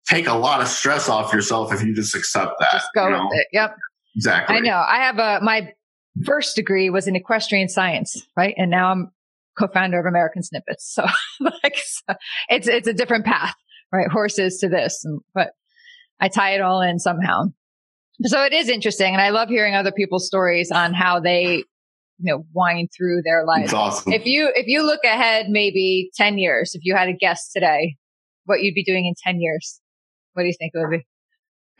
[0.08, 2.72] take a lot of stress off yourself if you just accept that.
[2.72, 3.28] Just go you know?
[3.30, 3.46] with it.
[3.52, 3.76] Yep.
[4.16, 4.56] Exactly.
[4.56, 4.76] I know.
[4.76, 5.72] I have a my
[6.24, 9.10] first degree was in equestrian science, right, and now I'm
[9.58, 10.92] co-founder of American Snippets.
[10.92, 11.04] So
[11.40, 12.14] like so
[12.48, 13.54] it's it's a different path,
[13.92, 14.08] right?
[14.08, 15.50] Horses to this, and, but
[16.20, 17.46] I tie it all in somehow.
[18.22, 21.64] So it is interesting, and I love hearing other people's stories on how they
[22.24, 23.72] you know, wind through their life.
[23.74, 24.12] Awesome.
[24.12, 27.96] If you, if you look ahead maybe 10 years, if you had a guess today,
[28.46, 29.80] what you'd be doing in 10 years,
[30.32, 31.06] what do you think it would be?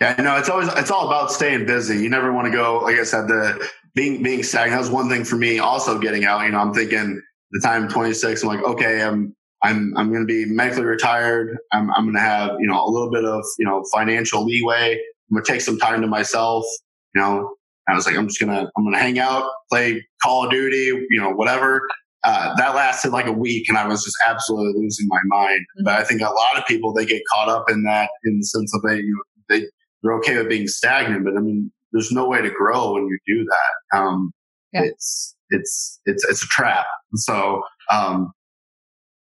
[0.03, 1.97] Yeah, no, it's always, it's all about staying busy.
[1.97, 4.73] You never want to go, like I said, the being, being stagnant.
[4.73, 7.89] That was one thing for me also getting out, you know, I'm thinking the time
[7.89, 11.57] 26, I'm like, okay, I'm, I'm, I'm going to be medically retired.
[11.73, 14.93] I'm, I'm going to have, you know, a little bit of, you know, financial leeway.
[14.93, 16.67] I'm going to take some time to myself,
[17.15, 17.55] you know,
[17.89, 21.21] I was like, I'm just gonna, I'm gonna hang out, play Call of Duty, you
[21.21, 21.87] know, whatever.
[22.25, 25.61] Uh, that lasted like a week, and I was just absolutely losing my mind.
[25.61, 25.85] Mm-hmm.
[25.85, 28.47] But I think a lot of people they get caught up in that in the
[28.47, 29.67] sense of they, you know, they
[30.03, 33.19] they're okay with being stagnant, but I mean, there's no way to grow when you
[33.27, 33.99] do that.
[33.99, 34.33] Um,
[34.73, 34.83] yeah.
[34.85, 36.87] It's it's it's it's a trap.
[37.15, 38.33] So um,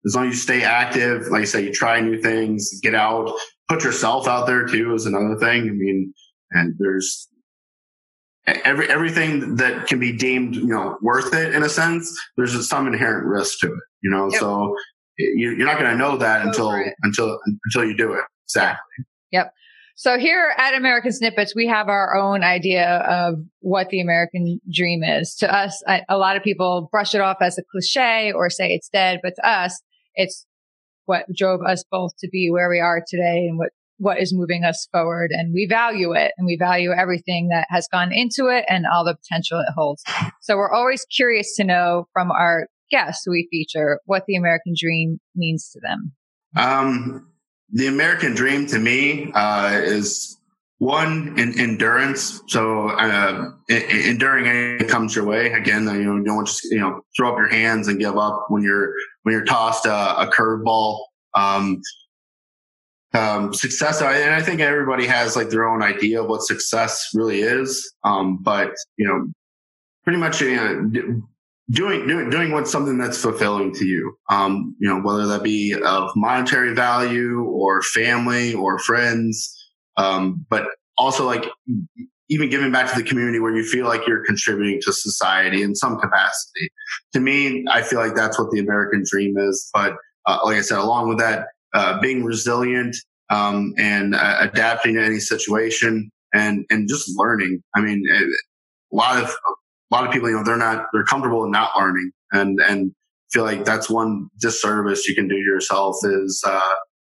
[0.06, 3.32] as long as you stay active, like I say, you try new things, get out,
[3.68, 5.62] put yourself out there too is another thing.
[5.62, 6.14] I mean,
[6.52, 7.28] and there's
[8.46, 12.86] every everything that can be deemed you know worth it in a sense there's some
[12.86, 14.30] inherent risk to it you know?
[14.30, 14.40] Yep.
[14.40, 14.74] so
[15.18, 16.70] you, are not going to know that until
[17.02, 18.24] until until you do it.
[18.46, 19.04] Exactly.
[19.32, 19.52] Yep.
[19.96, 25.02] So here at american snippets we have our own idea of what the american dream
[25.02, 25.34] is.
[25.36, 28.72] To us I, a lot of people brush it off as a cliche or say
[28.72, 29.80] it's dead but to us
[30.14, 30.46] it's
[31.04, 33.70] what drove us both to be where we are today and what
[34.00, 37.86] what is moving us forward and we value it and we value everything that has
[37.92, 40.02] gone into it and all the potential it holds.
[40.40, 45.20] So we're always curious to know from our guests we feature what the American dream
[45.36, 46.12] means to them.
[46.56, 47.30] Um,
[47.72, 50.38] the American dream to me uh, is
[50.78, 52.40] one in, endurance.
[52.48, 55.52] So uh, enduring anything comes your way.
[55.52, 58.46] Again, you know, you don't just you know throw up your hands and give up
[58.48, 61.00] when you're when you're tossed a, a curveball.
[61.34, 61.82] Um,
[63.12, 67.40] um, success, and I think everybody has like their own idea of what success really
[67.40, 67.92] is.
[68.04, 69.26] Um, but you know,
[70.04, 71.22] pretty much you know,
[71.70, 74.16] doing doing doing what's something that's fulfilling to you.
[74.28, 79.56] Um, you know, whether that be of monetary value or family or friends,
[79.96, 81.46] um, but also like
[82.28, 85.74] even giving back to the community where you feel like you're contributing to society in
[85.74, 86.70] some capacity.
[87.12, 89.68] To me, I feel like that's what the American dream is.
[89.74, 89.96] But
[90.26, 92.96] uh, like I said, along with that, uh, being resilient
[93.30, 97.62] um, and uh, adapting to any situation and and just learning.
[97.74, 99.34] I mean, a lot of
[99.90, 102.92] a lot of people, you know, they're not, they're comfortable in not learning and, and
[103.32, 106.60] feel like that's one disservice you can do yourself is, uh,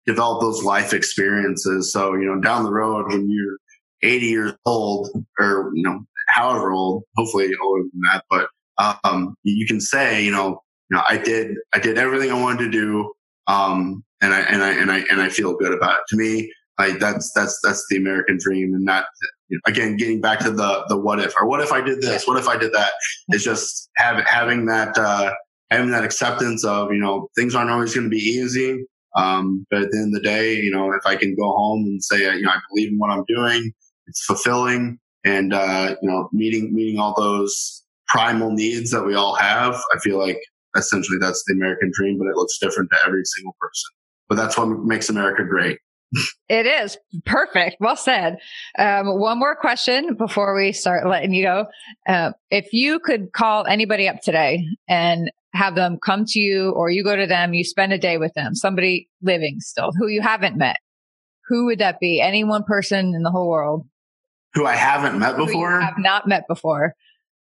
[0.06, 1.92] develop those life experiences.
[1.92, 3.58] So, you know, down the road when you're
[4.04, 8.48] 80 years old or, you know, however old, hopefully older than that, but,
[9.06, 12.66] um, you can say, you know, you know, I did, I did everything I wanted
[12.66, 13.14] to do.
[13.48, 16.04] Um, and I, and I, and I, and I feel good about it.
[16.10, 19.06] To me, like that's, that's, that's the American dream and not,
[19.66, 22.38] again, getting back to the the what if or what if I did this, what
[22.38, 22.94] if I did that.
[23.30, 25.32] It's just have, having that uh,
[25.70, 28.86] having that acceptance of you know things aren't always going to be easy.
[29.16, 31.86] Um, but at the end of the day, you know, if I can go home
[31.86, 33.72] and say, you know, I believe in what I'm doing,
[34.08, 39.36] it's fulfilling, and uh, you know, meeting meeting all those primal needs that we all
[39.36, 40.40] have, I feel like
[40.76, 43.95] essentially that's the American dream, but it looks different to every single person.
[44.30, 45.80] But that's what makes America great.
[46.48, 47.78] It is perfect.
[47.80, 48.38] Well said.
[48.78, 51.66] Um, one more question before we start letting you go.
[52.08, 56.90] Uh, if you could call anybody up today and have them come to you or
[56.90, 60.22] you go to them, you spend a day with them, somebody living still who you
[60.22, 60.78] haven't met,
[61.48, 62.22] who would that be?
[62.22, 63.88] Any one person in the whole world?
[64.54, 65.82] Who I haven't met before?
[65.82, 66.94] I have not met before.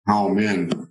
[0.08, 0.88] Oh man.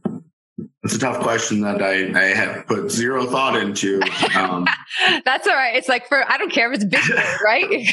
[0.83, 4.01] It's a tough question that I, I have put zero thought into.
[4.35, 4.67] Um,
[5.25, 5.75] That's all right.
[5.75, 7.01] It's like for I don't care if it's big,
[7.45, 7.87] right?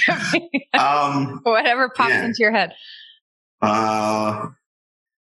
[0.75, 2.25] um, Whatever pops yeah.
[2.25, 2.73] into your head.
[3.63, 4.49] Uh,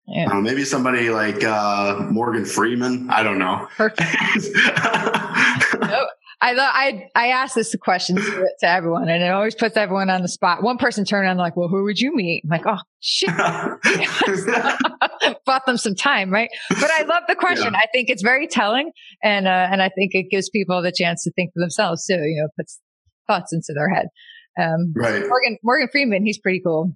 [0.07, 0.31] yeah.
[0.31, 3.09] Uh, maybe somebody like uh, Morgan Freeman.
[3.09, 3.67] I don't know.
[3.75, 4.07] Perfect.
[5.81, 6.09] nope.
[6.39, 10.21] I I I ask this question to, to, everyone, and it always puts everyone on
[10.21, 10.61] the spot.
[10.61, 13.29] One person turned around like, "Well, who would you meet?" I'm like, "Oh shit,"
[15.45, 16.49] bought them some time, right?
[16.69, 17.73] But I love the question.
[17.73, 17.79] Yeah.
[17.79, 18.91] I think it's very telling,
[19.23, 22.13] and uh, and I think it gives people the chance to think for themselves too.
[22.13, 22.79] You know, puts
[23.25, 24.07] thoughts into their head.
[24.59, 25.25] Um, right.
[25.27, 26.95] Morgan Morgan Freeman, he's pretty cool.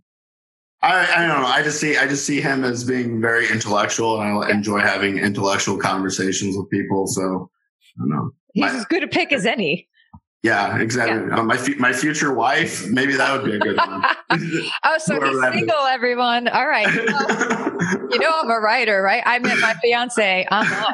[0.84, 1.48] I, I, don't know.
[1.48, 5.18] I just see I just see him as being very intellectual, and I enjoy having
[5.18, 7.08] intellectual conversations with people.
[7.08, 8.32] So I don't know.
[8.54, 9.88] He's my, as good a pick as any.
[10.43, 11.28] Yeah, exactly.
[11.28, 11.39] Yeah.
[11.39, 14.04] Uh, my my future wife, maybe that would be a good one.
[14.84, 16.47] oh, so he's single, everyone.
[16.47, 16.88] All right.
[16.88, 17.78] Well,
[18.10, 19.22] you know, I'm a writer, right?
[19.26, 20.93] I met my fiance online.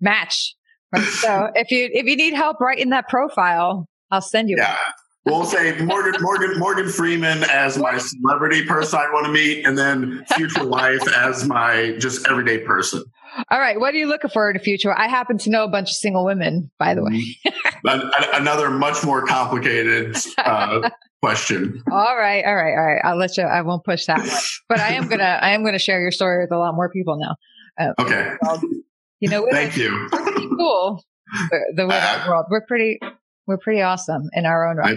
[0.00, 0.54] Match.
[0.92, 1.04] Right?
[1.04, 4.56] So if you if you need help writing that profile, I'll send you.
[4.58, 4.76] Yeah.
[5.26, 9.76] We'll say Morgan Morgan Morgan Freeman as my celebrity person I want to meet, and
[9.76, 13.04] then future wife as my just everyday person.
[13.50, 13.78] All right.
[13.78, 14.96] What are you looking for in the future?
[14.96, 17.22] I happen to know a bunch of single women, by the way.
[18.34, 20.88] Another much more complicated uh,
[21.22, 21.82] question.
[21.90, 22.44] All right.
[22.44, 22.72] All right.
[22.72, 23.00] All right.
[23.04, 25.62] I'll let you, I won't push that one, but I am going to, I am
[25.62, 27.36] going to share your story with a lot more people now.
[27.78, 28.34] Uh, okay.
[29.20, 30.08] you know, thank you.
[30.10, 31.04] cool.
[31.74, 32.46] The, women world.
[32.50, 32.98] We're pretty,
[33.46, 34.96] we're pretty awesome in our own right.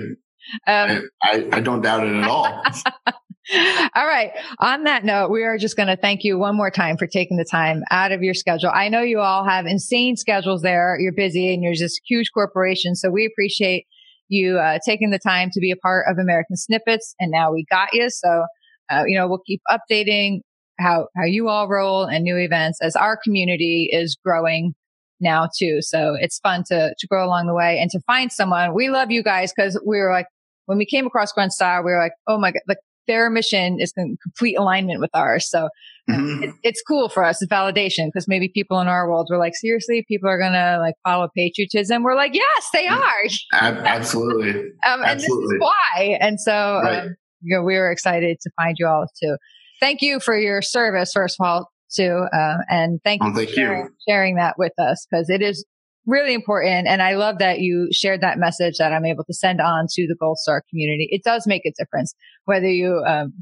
[0.65, 2.63] I, um, I, I don't doubt it at all.
[3.95, 4.31] All right.
[4.59, 7.37] On that note, we are just going to thank you one more time for taking
[7.37, 8.69] the time out of your schedule.
[8.71, 10.97] I know you all have insane schedules there.
[10.99, 13.01] You're busy and you're just huge corporations.
[13.01, 13.87] So we appreciate
[14.27, 17.15] you uh, taking the time to be a part of American Snippets.
[17.19, 18.09] And now we got you.
[18.11, 18.45] So,
[18.91, 20.41] uh, you know, we'll keep updating
[20.79, 24.75] how, how you all roll and new events as our community is growing
[25.19, 25.81] now too.
[25.81, 28.75] So it's fun to, to grow along the way and to find someone.
[28.75, 30.27] We love you guys because we were like,
[30.67, 32.77] when we came across Grunt Style, we were like, oh my God, like
[33.09, 35.49] their mission is in complete alignment with ours.
[35.49, 35.67] So
[36.09, 36.43] mm-hmm.
[36.43, 37.41] it, it's cool for us.
[37.41, 40.77] It's validation because maybe people in our world were like, seriously, people are going to
[40.79, 42.03] like follow patriotism.
[42.03, 43.01] We're like, yes, they mm.
[43.01, 43.83] are.
[43.85, 44.49] Absolutely.
[44.85, 45.47] um, and Absolutely.
[45.47, 46.17] this is why.
[46.21, 46.99] And so, right.
[46.99, 49.35] um, you know, we were excited to find you all too.
[49.79, 52.27] Thank you for your service, first of all, too.
[52.31, 53.91] Uh, and thank you oh, thank for sharing, you.
[54.07, 55.65] sharing that with us because it is
[56.05, 56.87] really important.
[56.87, 60.07] And I love that you shared that message that I'm able to send on to
[60.07, 61.07] the Gold Star community.
[61.11, 62.13] It does make a difference
[62.45, 63.33] whether you um,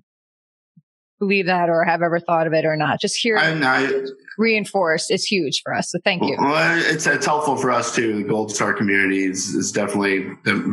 [1.20, 3.00] believe that or have ever thought of it or not.
[3.00, 5.90] Just hear it reinforced is huge for us.
[5.90, 6.38] So thank you.
[6.40, 8.18] Well, it's, it's helpful for us too.
[8.18, 10.30] The Gold Star community is, is definitely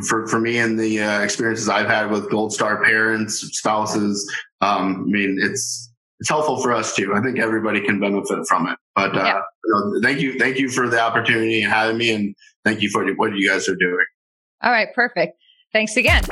[0.07, 4.30] for, for me and the uh, experiences I've had with Gold Star parents, spouses.
[4.61, 7.14] Um, I mean, it's, it's helpful for us too.
[7.14, 8.78] I think everybody can benefit from it.
[8.94, 9.40] But uh, yeah.
[9.64, 12.34] you know, thank you, thank you for the opportunity and having me, and
[12.64, 14.04] thank you for what you guys are doing.
[14.62, 15.36] All right, perfect.
[15.74, 16.22] Thanks again.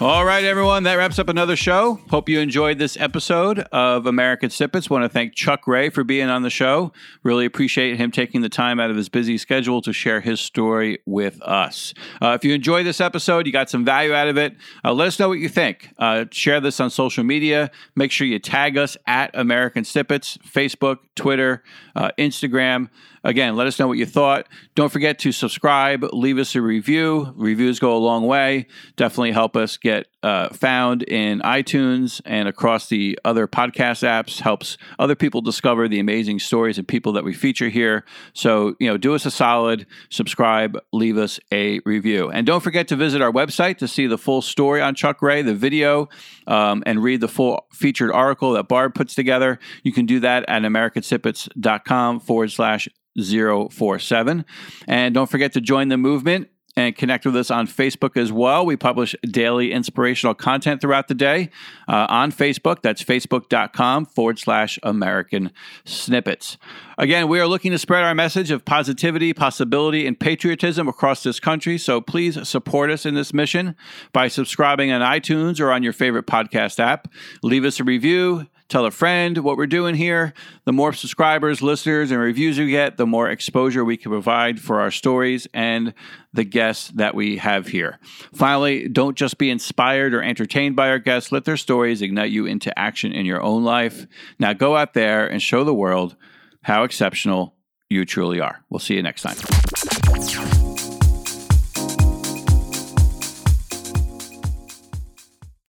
[0.00, 0.84] All right, everyone.
[0.84, 2.00] That wraps up another show.
[2.08, 4.88] Hope you enjoyed this episode of American Snippets.
[4.88, 6.90] Want to thank Chuck Ray for being on the show.
[7.22, 10.98] Really appreciate him taking the time out of his busy schedule to share his story
[11.04, 11.92] with us.
[12.22, 15.08] Uh, if you enjoyed this episode, you got some value out of it, uh, let
[15.08, 15.90] us know what you think.
[15.98, 17.70] Uh, share this on social media.
[17.94, 21.62] Make sure you tag us at American Snippets, Facebook, Twitter,
[21.94, 22.88] uh, Instagram.
[23.22, 24.48] Again, let us know what you thought.
[24.74, 27.32] Don't forget to subscribe, leave us a review.
[27.36, 28.66] Reviews go a long way.
[28.96, 34.40] Definitely help us get uh, found in iTunes and across the other podcast apps.
[34.40, 38.04] Helps other people discover the amazing stories and people that we feature here.
[38.34, 42.30] So, you know, do us a solid, subscribe, leave us a review.
[42.30, 45.42] And don't forget to visit our website to see the full story on Chuck Ray,
[45.42, 46.08] the video,
[46.46, 49.58] um, and read the full featured article that Barb puts together.
[49.82, 54.44] You can do that at americansnippets.com forward slash 047.
[54.86, 56.48] And don't forget to join the movement
[56.80, 58.64] and connect with us on Facebook as well.
[58.64, 61.50] We publish daily inspirational content throughout the day
[61.88, 62.82] uh, on Facebook.
[62.82, 65.52] That's facebook.com forward slash American
[65.84, 66.56] snippets.
[66.98, 71.40] Again, we are looking to spread our message of positivity, possibility, and patriotism across this
[71.40, 71.78] country.
[71.78, 73.76] So please support us in this mission
[74.12, 77.08] by subscribing on iTunes or on your favorite podcast app.
[77.42, 80.32] Leave us a review tell a friend what we're doing here.
[80.64, 84.80] The more subscribers, listeners, and reviews we get, the more exposure we can provide for
[84.80, 85.92] our stories and
[86.32, 87.98] the guests that we have here.
[88.32, 91.32] Finally, don't just be inspired or entertained by our guests.
[91.32, 94.06] Let their stories ignite you into action in your own life.
[94.38, 96.16] Now go out there and show the world
[96.62, 97.56] how exceptional
[97.88, 98.64] you truly are.
[98.70, 100.09] We'll see you next time.